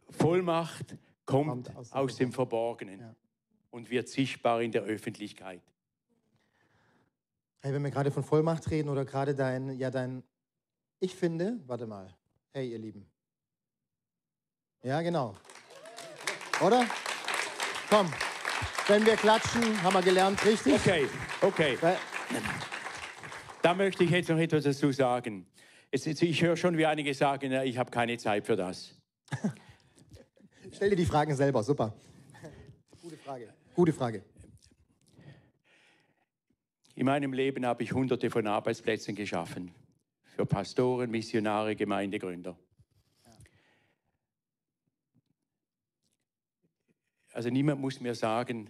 [0.10, 3.16] Vollmacht kommt, Kommt aus aus, dem dem Verborgenen Ja.
[3.72, 5.62] und wird sichtbar in der Öffentlichkeit.
[7.62, 10.24] Hey, wenn wir gerade von Vollmacht reden oder gerade dein, ja, dein,
[11.00, 12.14] ich finde, warte mal,
[12.52, 13.06] hey, ihr Lieben.
[14.82, 15.36] Ja, genau.
[16.62, 16.86] Oder?
[17.90, 18.12] Komm,
[18.90, 20.74] wenn wir klatschen, haben wir gelernt, richtig?
[20.74, 21.08] Okay,
[21.42, 21.78] okay.
[21.80, 21.98] Weil-
[23.62, 25.46] Da möchte ich jetzt noch etwas dazu sagen.
[25.92, 28.96] Jetzt, jetzt, ich höre schon, wie einige sagen, ich habe keine Zeit für das.
[30.74, 31.94] Stell dir die Fragen selber, super.
[33.02, 33.54] Gute Frage.
[33.76, 34.24] Gute Frage.
[36.96, 39.74] In meinem Leben habe ich hunderte von Arbeitsplätzen geschaffen.
[40.36, 42.58] Für Pastoren, Missionare, Gemeindegründer.
[47.34, 48.70] Also niemand muss mir sagen,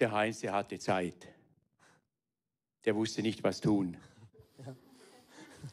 [0.00, 1.28] der Heinz, der hatte Zeit.
[2.84, 3.96] Der wusste nicht, was tun.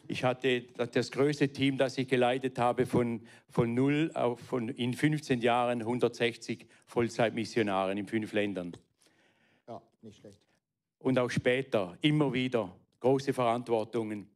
[0.08, 4.94] Ich hatte das größte Team, das ich geleitet habe, von, von null auf von in
[4.94, 8.76] 15 Jahren 160 Vollzeitmissionaren in fünf Ländern.
[9.68, 10.42] Ja, nicht schlecht.
[11.00, 14.28] Und auch später immer wieder große Verantwortungen.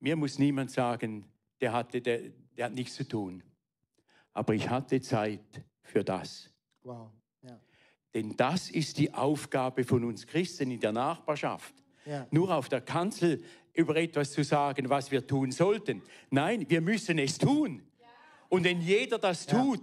[0.00, 1.24] Mir muss niemand sagen,
[1.60, 2.20] der, hatte, der,
[2.56, 3.42] der hat nichts zu tun.
[4.34, 6.50] Aber ich hatte Zeit für das.
[6.82, 7.10] Wow.
[8.14, 11.72] Denn das ist die Aufgabe von uns Christen in der Nachbarschaft.
[12.04, 12.26] Ja.
[12.30, 13.42] Nur auf der Kanzel
[13.74, 16.02] über etwas zu sagen, was wir tun sollten.
[16.30, 17.82] Nein, wir müssen es tun.
[18.50, 19.80] Und wenn jeder das tut,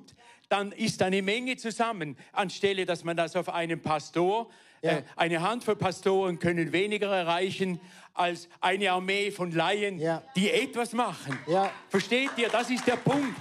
[0.47, 4.49] dann ist eine Menge zusammen, anstelle dass man das auf einen Pastor,
[4.81, 4.91] Ja.
[4.91, 7.79] äh, eine Handvoll Pastoren können weniger erreichen
[8.13, 10.21] als eine Armee von Laien, Ja.
[10.35, 11.37] die etwas machen.
[11.47, 11.71] Ja.
[11.89, 12.49] Versteht ihr?
[12.49, 13.35] Das ist der Punkt.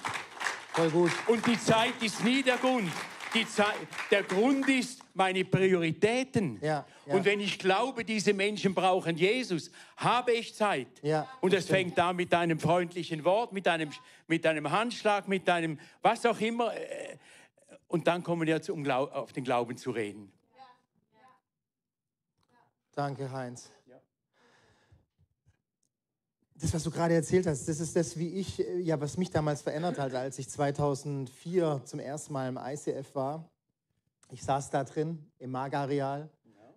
[0.73, 1.11] Voll gut.
[1.27, 2.91] Und die Zeit ist nie der Grund.
[4.11, 6.59] Der Grund ist meine Prioritäten.
[6.61, 7.15] Ja, ja.
[7.15, 10.89] Und wenn ich glaube, diese Menschen brauchen Jesus, habe ich Zeit.
[11.03, 13.91] Ja, Und das es fängt da mit einem freundlichen Wort, mit einem,
[14.27, 16.75] mit einem Handschlag, mit einem was auch immer.
[16.75, 17.17] äh,
[17.89, 20.33] Und dann kommen wir zum Glau auf den Glauben zu reden.
[22.95, 23.71] Danke, Heinz.
[26.61, 29.31] Das, was du gerade erzählt hast, das ist das, wie ich, äh, ja, was mich
[29.31, 33.49] damals verändert hat, als ich 2004 zum ersten Mal im ICF war.
[34.31, 36.29] Ich saß da drin im Magareal.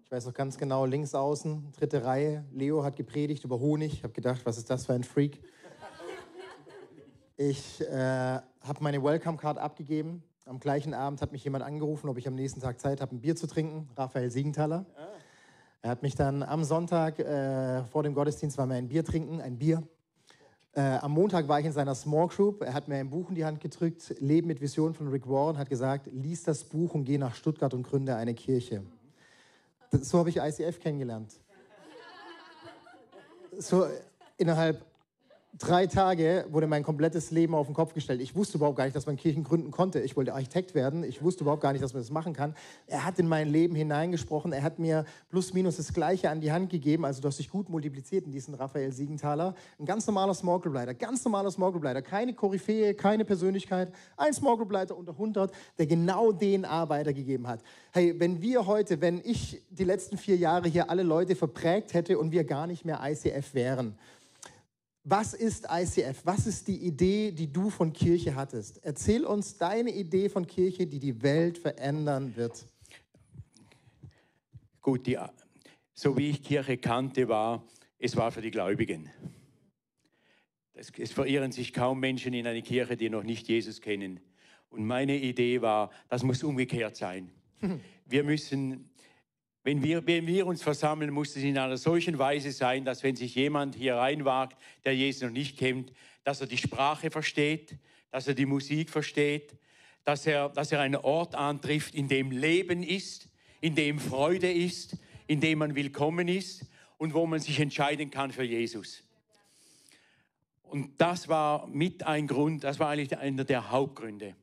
[0.03, 2.45] Ich weiß noch ganz genau, links außen, dritte Reihe.
[2.51, 3.93] Leo hat gepredigt über Honig.
[3.93, 5.41] Ich habe gedacht, was ist das für ein Freak?
[7.37, 10.21] Ich äh, habe meine Welcome Card abgegeben.
[10.45, 13.21] Am gleichen Abend hat mich jemand angerufen, ob ich am nächsten Tag Zeit habe, ein
[13.21, 13.89] Bier zu trinken.
[13.95, 14.85] Raphael Siegenthaler.
[15.83, 19.41] Er hat mich dann am Sonntag äh, vor dem Gottesdienst war mir ein Bier trinken,
[19.41, 19.81] ein Bier.
[20.73, 22.61] Äh, am Montag war ich in seiner Small Group.
[22.61, 25.57] Er hat mir ein Buch in die Hand gedrückt, Leben mit Vision von Rick Warren,
[25.57, 28.83] hat gesagt, lies das Buch und geh nach Stuttgart und gründe eine Kirche.
[29.89, 31.33] Das, so habe ich ICF kennengelernt.
[33.57, 33.87] So
[34.37, 34.85] innerhalb
[35.57, 38.21] drei Tage wurde mein komplettes Leben auf den Kopf gestellt.
[38.21, 39.99] Ich wusste überhaupt gar nicht, dass man Kirchen gründen konnte.
[39.99, 41.03] Ich wollte Architekt werden.
[41.03, 42.55] Ich wusste überhaupt gar nicht, dass man das machen kann.
[42.87, 44.53] Er hat in mein Leben hineingesprochen.
[44.53, 47.05] Er hat mir plus minus das Gleiche an die Hand gegeben.
[47.05, 49.55] Also du hast dich gut multipliziert in diesen Raphael Siegenthaler.
[49.79, 50.93] Ein ganz normaler Small Group Leiter.
[50.93, 52.01] Ganz normaler Small Group Leiter.
[52.01, 53.93] Keine Koryphäe, keine Persönlichkeit.
[54.17, 57.61] Ein Small Group Leiter unter 100, der genau den Arbeiter gegeben hat.
[57.91, 62.17] Hey, wenn wir heute, wenn ich die letzten vier Jahre hier alle Leute verprägt hätte
[62.17, 63.97] und wir gar nicht mehr ICF wären,
[65.03, 66.25] was ist ICF?
[66.25, 68.83] Was ist die Idee, die du von Kirche hattest?
[68.83, 72.67] Erzähl uns deine Idee von Kirche, die die Welt verändern wird.
[74.79, 75.17] Gut, die,
[75.93, 79.09] so wie ich Kirche kannte, war, es war für die Gläubigen.
[80.73, 84.19] Es, es verirren sich kaum Menschen in eine Kirche, die noch nicht Jesus kennen.
[84.69, 87.31] Und meine Idee war, das muss umgekehrt sein.
[88.05, 88.90] Wir müssen
[89.63, 93.15] wenn wir, wenn wir uns versammeln, muss es in einer solchen Weise sein, dass wenn
[93.15, 95.93] sich jemand hier reinwagt, der Jesus noch nicht kennt,
[96.23, 97.77] dass er die Sprache versteht,
[98.09, 99.55] dass er die Musik versteht,
[100.03, 103.29] dass er, dass er einen Ort antrifft, in dem Leben ist,
[103.61, 104.97] in dem Freude ist,
[105.27, 106.65] in dem man willkommen ist
[106.97, 109.03] und wo man sich entscheiden kann für Jesus.
[110.63, 114.35] Und das war mit ein Grund, das war eigentlich einer der Hauptgründe.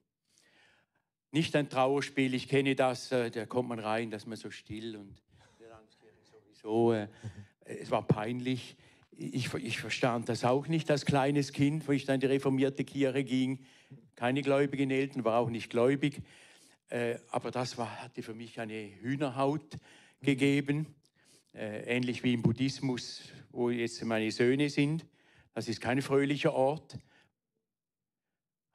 [1.30, 4.96] Nicht ein Trauerspiel, ich kenne das, äh, da kommt man rein, dass man so still
[4.96, 5.14] und
[6.24, 6.94] sowieso.
[6.94, 7.08] Äh,
[7.64, 8.76] es war peinlich.
[9.10, 12.84] Ich, ich verstand das auch nicht als kleines Kind, wo ich dann in die reformierte
[12.84, 13.58] Kirche ging.
[14.14, 16.22] Keine gläubigen Eltern, war auch nicht gläubig.
[16.88, 19.78] Äh, aber das war, hatte für mich eine Hühnerhaut
[20.20, 20.86] gegeben,
[21.52, 25.06] ähnlich wie im Buddhismus, wo jetzt meine Söhne sind.
[25.54, 26.98] Das ist kein fröhlicher Ort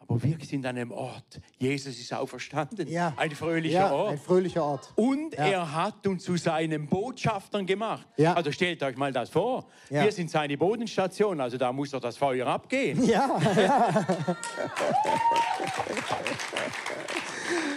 [0.07, 1.39] aber wirklich in einem Ort.
[1.57, 2.87] Jesus ist auferstanden.
[2.87, 3.13] Ja.
[3.15, 4.11] Ein fröhlicher ja, Ort.
[4.11, 4.91] Ein fröhlicher Ort.
[4.95, 5.45] Und ja.
[5.45, 8.07] er hat uns zu seinen Botschaftern gemacht.
[8.17, 8.33] Ja.
[8.33, 9.65] Also stellt euch mal das vor.
[9.89, 13.03] Wir sind seine Bodenstation, also da muss doch das Feuer abgehen.
[13.03, 13.39] Ja.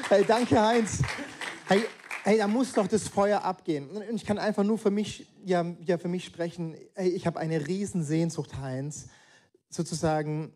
[0.08, 1.02] hey, danke, Heinz.
[1.68, 1.82] Hey,
[2.24, 3.88] hey, da muss doch das Feuer abgehen.
[3.88, 6.74] Und ich kann einfach nur für mich, ja, ja für mich sprechen.
[6.94, 9.08] Hey, ich habe eine Riesensehnsucht, Heinz,
[9.68, 10.52] sozusagen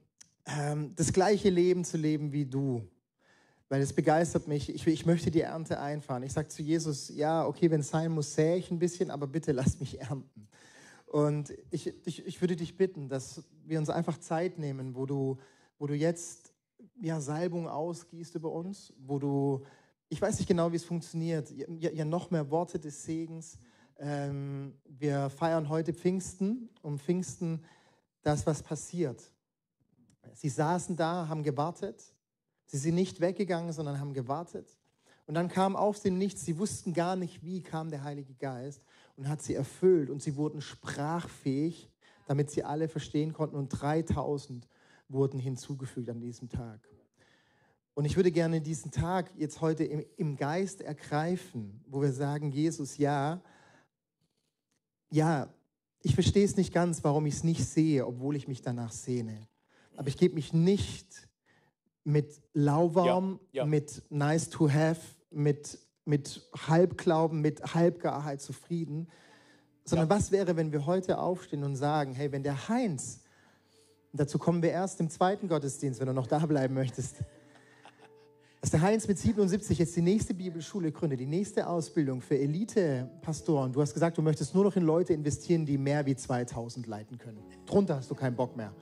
[0.46, 2.86] ähm, das gleiche Leben zu leben wie du.
[3.68, 4.74] Weil es begeistert mich.
[4.74, 6.24] Ich, ich möchte die Ernte einfahren.
[6.24, 9.26] Ich sage zu Jesus, ja, okay, wenn es sein muss, sähe ich ein bisschen, aber
[9.26, 10.48] bitte lass mich ernten.
[11.06, 15.38] Und ich, ich, ich würde dich bitten, dass wir uns einfach Zeit nehmen, wo du,
[15.78, 16.52] wo du jetzt
[17.00, 19.64] ja, Salbung ausgießt über uns, wo du,
[20.08, 23.58] ich weiß nicht genau, wie es funktioniert, ja, ja noch mehr Worte des Segens.
[23.98, 27.64] Ähm, wir feiern heute Pfingsten, um Pfingsten
[28.22, 29.30] das, was passiert.
[30.34, 32.02] Sie saßen da, haben gewartet.
[32.66, 34.78] Sie sind nicht weggegangen, sondern haben gewartet.
[35.26, 38.82] Und dann kam aus dem Nichts, sie wussten gar nicht, wie kam der Heilige Geist
[39.16, 41.90] und hat sie erfüllt und sie wurden sprachfähig,
[42.26, 44.66] damit sie alle verstehen konnten und 3000
[45.08, 46.80] wurden hinzugefügt an diesem Tag.
[47.94, 52.50] Und ich würde gerne diesen Tag jetzt heute im, im Geist ergreifen, wo wir sagen,
[52.50, 53.42] Jesus, ja,
[55.10, 55.52] ja,
[56.00, 59.49] ich verstehe es nicht ganz, warum ich es nicht sehe, obwohl ich mich danach sehne.
[59.96, 61.28] Aber ich gebe mich nicht
[62.04, 63.66] mit Lauwarm, ja, ja.
[63.66, 69.08] mit nice to have, mit, mit Halbglauben, mit Halbgarheit zufrieden,
[69.84, 70.16] sondern ja.
[70.16, 73.20] was wäre, wenn wir heute aufstehen und sagen, hey, wenn der Heinz,
[74.12, 77.16] dazu kommen wir erst im zweiten Gottesdienst, wenn du noch da bleiben möchtest,
[78.60, 83.72] dass der Heinz mit 77 jetzt die nächste Bibelschule gründet, die nächste Ausbildung für Elite-Pastoren.
[83.72, 87.16] Du hast gesagt, du möchtest nur noch in Leute investieren, die mehr wie 2000 leiten
[87.16, 87.42] können.
[87.64, 88.74] Drunter hast du keinen Bock mehr.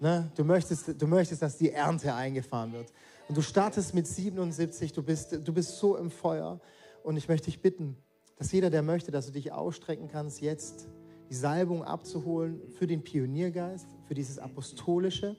[0.00, 0.30] Ne?
[0.34, 2.92] Du, möchtest, du möchtest, dass die Ernte eingefahren wird.
[3.28, 6.60] Und du startest mit 77, du bist, du bist so im Feuer.
[7.02, 7.96] Und ich möchte dich bitten,
[8.36, 10.88] dass jeder, der möchte, dass du dich ausstrecken kannst, jetzt
[11.30, 15.36] die Salbung abzuholen für den Pioniergeist, für dieses Apostolische.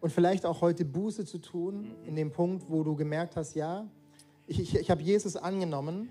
[0.00, 3.88] Und vielleicht auch heute Buße zu tun, in dem Punkt, wo du gemerkt hast, ja,
[4.46, 6.10] ich, ich, ich habe Jesus angenommen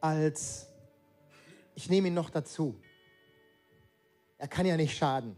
[0.00, 0.68] als,
[1.74, 2.76] ich nehme ihn noch dazu.
[4.36, 5.36] Er kann ja nicht schaden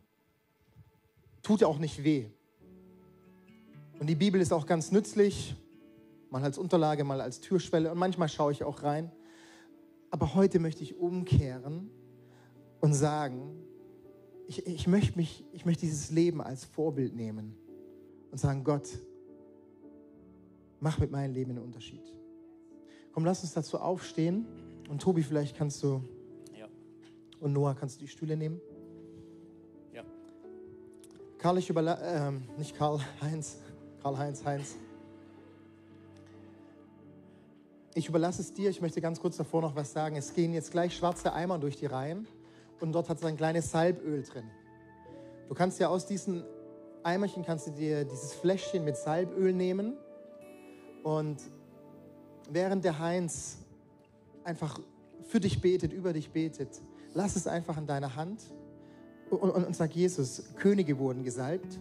[1.42, 2.26] tut ja auch nicht weh.
[3.98, 5.54] Und die Bibel ist auch ganz nützlich,
[6.30, 9.10] mal als Unterlage, mal als Türschwelle und manchmal schaue ich auch rein.
[10.10, 11.90] Aber heute möchte ich umkehren
[12.80, 13.62] und sagen,
[14.46, 17.54] ich, ich, möchte mich, ich möchte dieses Leben als Vorbild nehmen
[18.32, 18.88] und sagen, Gott,
[20.80, 22.02] mach mit meinem Leben einen Unterschied.
[23.12, 24.46] Komm, lass uns dazu aufstehen.
[24.88, 26.02] Und Tobi, vielleicht kannst du
[26.58, 26.66] ja.
[27.38, 28.60] und Noah, kannst du die Stühle nehmen?
[31.40, 33.56] Karl, ich überlasse, ähm, nicht Karl, Heinz,
[34.02, 34.76] Karl-Heinz, Heinz.
[37.94, 40.16] Ich überlasse es dir, ich möchte ganz kurz davor noch was sagen.
[40.16, 42.28] Es gehen jetzt gleich schwarze Eimer durch die Reihen
[42.80, 44.50] und dort hat es ein kleines Salböl drin.
[45.48, 46.44] Du kannst ja aus diesen
[47.02, 49.94] Eimerchen kannst du dir dieses Fläschchen mit Salböl nehmen
[51.02, 51.38] und
[52.50, 53.56] während der Heinz
[54.44, 54.78] einfach
[55.22, 56.82] für dich betet, über dich betet,
[57.14, 58.42] lass es einfach in deiner Hand
[59.30, 61.78] und, und, und sag Jesus, Könige wurden gesalbt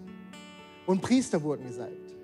[0.86, 2.16] und Priester wurden gesalbt.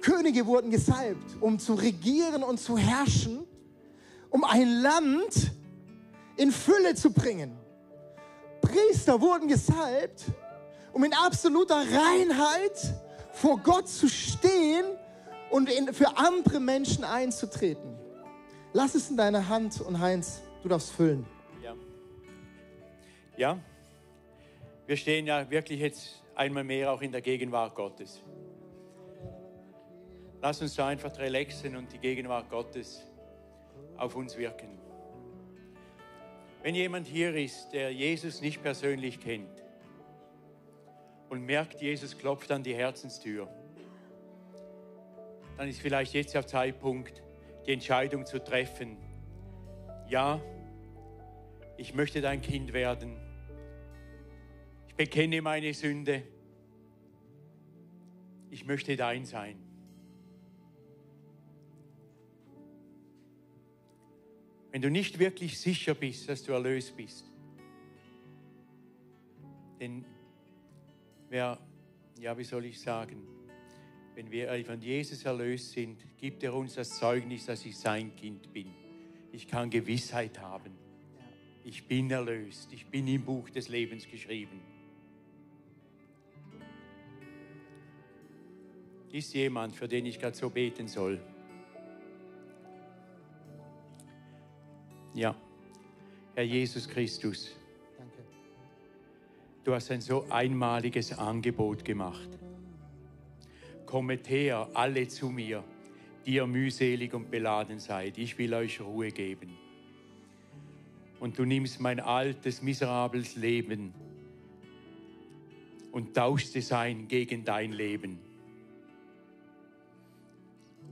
[0.00, 3.40] Könige wurden gesalbt, um zu regieren und zu herrschen,
[4.30, 5.52] um ein Land
[6.36, 7.56] in Fülle zu bringen.
[8.62, 10.24] Priester wurden gesalbt,
[10.92, 12.94] um in absoluter Reinheit
[13.32, 14.84] vor Gott zu stehen
[15.50, 17.96] und in, für andere Menschen einzutreten.
[18.72, 21.26] Lass es in deine Hand und Heinz, du darfst füllen.
[21.62, 21.74] Ja.
[23.36, 23.58] Ja.
[24.90, 28.24] Wir stehen ja wirklich jetzt einmal mehr auch in der Gegenwart Gottes.
[30.42, 33.06] Lass uns so einfach relaxen und die Gegenwart Gottes
[33.96, 34.80] auf uns wirken.
[36.64, 39.62] Wenn jemand hier ist, der Jesus nicht persönlich kennt
[41.28, 43.46] und merkt, Jesus klopft an die Herzenstür,
[45.56, 47.22] dann ist vielleicht jetzt der Zeitpunkt,
[47.64, 48.96] die Entscheidung zu treffen.
[50.08, 50.40] Ja,
[51.76, 53.29] ich möchte dein Kind werden.
[55.00, 56.22] Bekenne meine Sünde.
[58.50, 59.56] Ich möchte dein sein.
[64.70, 67.24] Wenn du nicht wirklich sicher bist, dass du erlöst bist,
[69.80, 70.04] denn
[71.30, 71.58] wer,
[72.20, 73.22] ja, wie soll ich sagen,
[74.14, 78.52] wenn wir von Jesus erlöst sind, gibt er uns das Zeugnis, dass ich sein Kind
[78.52, 78.66] bin.
[79.32, 80.74] Ich kann Gewissheit haben.
[81.64, 82.70] Ich bin erlöst.
[82.74, 84.60] Ich bin im Buch des Lebens geschrieben.
[89.12, 91.20] Ist jemand, für den ich gerade so beten soll?
[95.14, 95.34] Ja,
[96.36, 97.50] Herr Jesus Christus,
[97.98, 98.22] Danke.
[99.64, 102.28] du hast ein so einmaliges Angebot gemacht.
[103.84, 105.64] Kommet her, alle zu mir,
[106.24, 108.16] die ihr mühselig und beladen seid.
[108.18, 109.58] Ich will euch Ruhe geben.
[111.18, 113.92] Und du nimmst mein altes, miserables Leben
[115.90, 118.29] und tauschst es ein gegen dein Leben.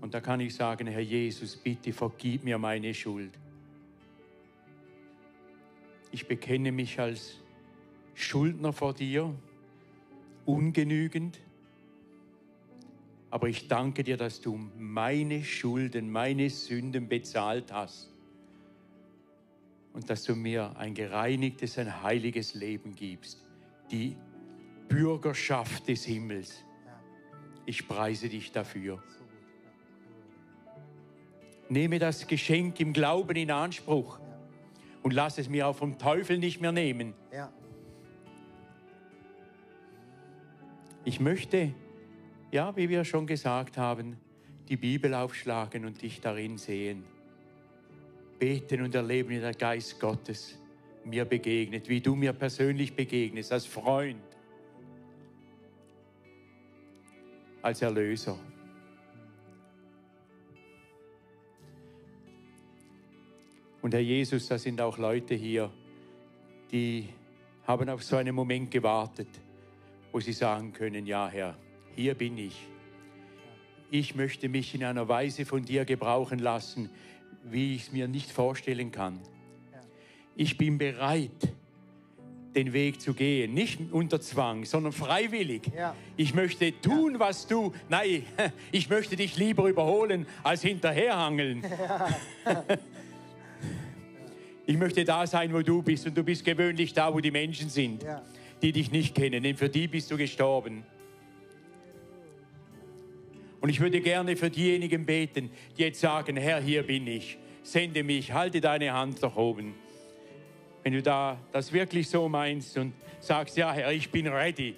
[0.01, 3.33] Und da kann ich sagen, Herr Jesus, bitte vergib mir meine Schuld.
[6.11, 7.37] Ich bekenne mich als
[8.15, 9.35] Schuldner vor dir,
[10.47, 11.39] ungenügend.
[13.31, 18.11] Aber ich danke dir, dass du meine Schulden, meine Sünden bezahlt hast.
[19.93, 23.45] Und dass du mir ein gereinigtes, ein heiliges Leben gibst.
[23.91, 24.17] Die
[24.89, 26.65] Bürgerschaft des Himmels.
[27.67, 29.03] Ich preise dich dafür.
[31.69, 34.19] Nehme das Geschenk im Glauben in Anspruch
[35.03, 37.15] und lass es mir auch vom Teufel nicht mehr nehmen.
[37.33, 37.53] Ja.
[41.05, 41.73] Ich möchte,
[42.51, 44.19] ja, wie wir schon gesagt haben,
[44.69, 47.05] die Bibel aufschlagen und dich darin sehen.
[48.39, 50.59] Beten und erleben, wie der Geist Gottes
[51.05, 54.21] mir begegnet, wie du mir persönlich begegnest, als Freund,
[57.63, 58.39] als Erlöser.
[63.89, 65.73] Und Herr Jesus, da sind auch Leute hier,
[66.71, 67.09] die
[67.67, 69.29] haben auf so einen Moment gewartet,
[70.13, 71.57] wo sie sagen können, ja Herr,
[71.97, 72.69] hier bin ich.
[73.91, 76.91] Ich möchte mich in einer Weise von dir gebrauchen lassen,
[77.45, 79.21] wie ich es mir nicht vorstellen kann.
[80.37, 81.55] Ich bin bereit,
[82.55, 85.63] den Weg zu gehen, nicht unter Zwang, sondern freiwillig.
[85.75, 85.95] Ja.
[86.17, 88.25] Ich möchte tun, was du, nein,
[88.73, 91.65] ich möchte dich lieber überholen, als hinterherhangeln.
[94.69, 97.71] Ich möchte da sein, wo du bist und du bist gewöhnlich da, wo die Menschen
[97.71, 98.23] sind, Ja.
[98.61, 100.85] die dich nicht kennen, denn für die bist du gestorben.
[103.63, 105.49] Und ich würde gerne für diejenigen beten,
[105.79, 109.75] die jetzt sagen, Herr, hier bin ich, sende mich, halte deine Hand nach oben.
[110.83, 114.75] Wenn du da das wirklich so meinst und sagst, ja Herr, ich bin ready,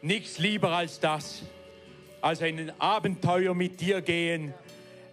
[0.00, 1.42] nichts lieber als das,
[2.22, 4.54] als ein Abenteuer mit dir gehen,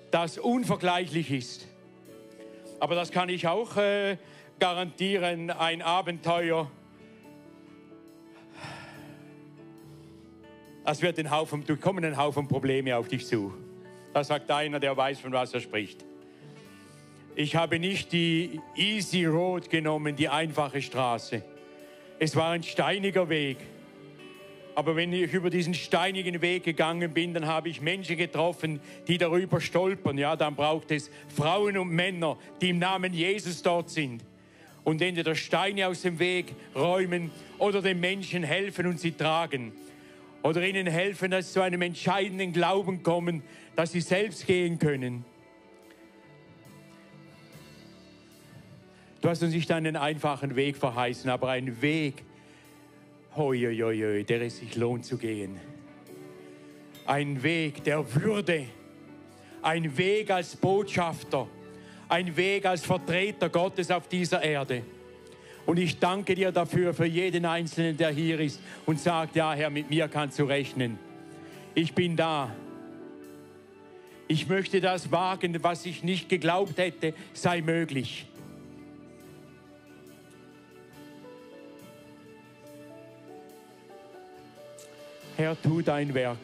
[0.10, 1.68] das unvergleichlich ist.
[2.82, 4.18] Aber das kann ich auch äh,
[4.60, 6.70] garantieren, ein Abenteuer.
[10.84, 13.54] Das wird ein Haufen, du kommen ein Haufen Probleme auf dich zu.
[14.16, 16.04] Das sagt einer, der weiß, von was er spricht.
[17.36, 21.44] Ich habe nicht die Easy Road genommen, die einfache Straße.
[22.18, 23.58] Es war ein steiniger Weg.
[24.76, 29.18] Aber wenn ich über diesen steinigen Weg gegangen bin, dann habe ich Menschen getroffen, die
[29.18, 30.18] darüber stolpern.
[30.18, 34.24] Ja, dann braucht es Frauen und Männer, die im Namen Jesus dort sind
[34.84, 39.74] und entweder Steine aus dem Weg räumen oder den Menschen helfen und sie tragen.
[40.44, 43.44] Oder ihnen helfen, dass sie zu einem entscheidenden Glauben kommen,
[43.76, 45.24] dass sie selbst gehen können.
[49.22, 52.24] Du hast uns nicht einen einfachen Weg verheißen, aber einen Weg,
[53.36, 55.60] hoi, hoi, hoi, der es sich lohnt zu gehen.
[57.06, 58.66] Ein Weg der Würde,
[59.62, 61.48] ein Weg als Botschafter,
[62.10, 64.84] ein Weg als Vertreter Gottes auf dieser Erde,
[65.66, 69.70] Und ich danke dir dafür, für jeden Einzelnen, der hier ist und sagt, ja Herr,
[69.70, 70.98] mit mir kannst du rechnen.
[71.76, 72.54] Ich bin da.
[74.28, 78.28] Ich möchte das wagen, was ich nicht geglaubt hätte, sei möglich.
[85.38, 86.38] Herr, tu dein Werk.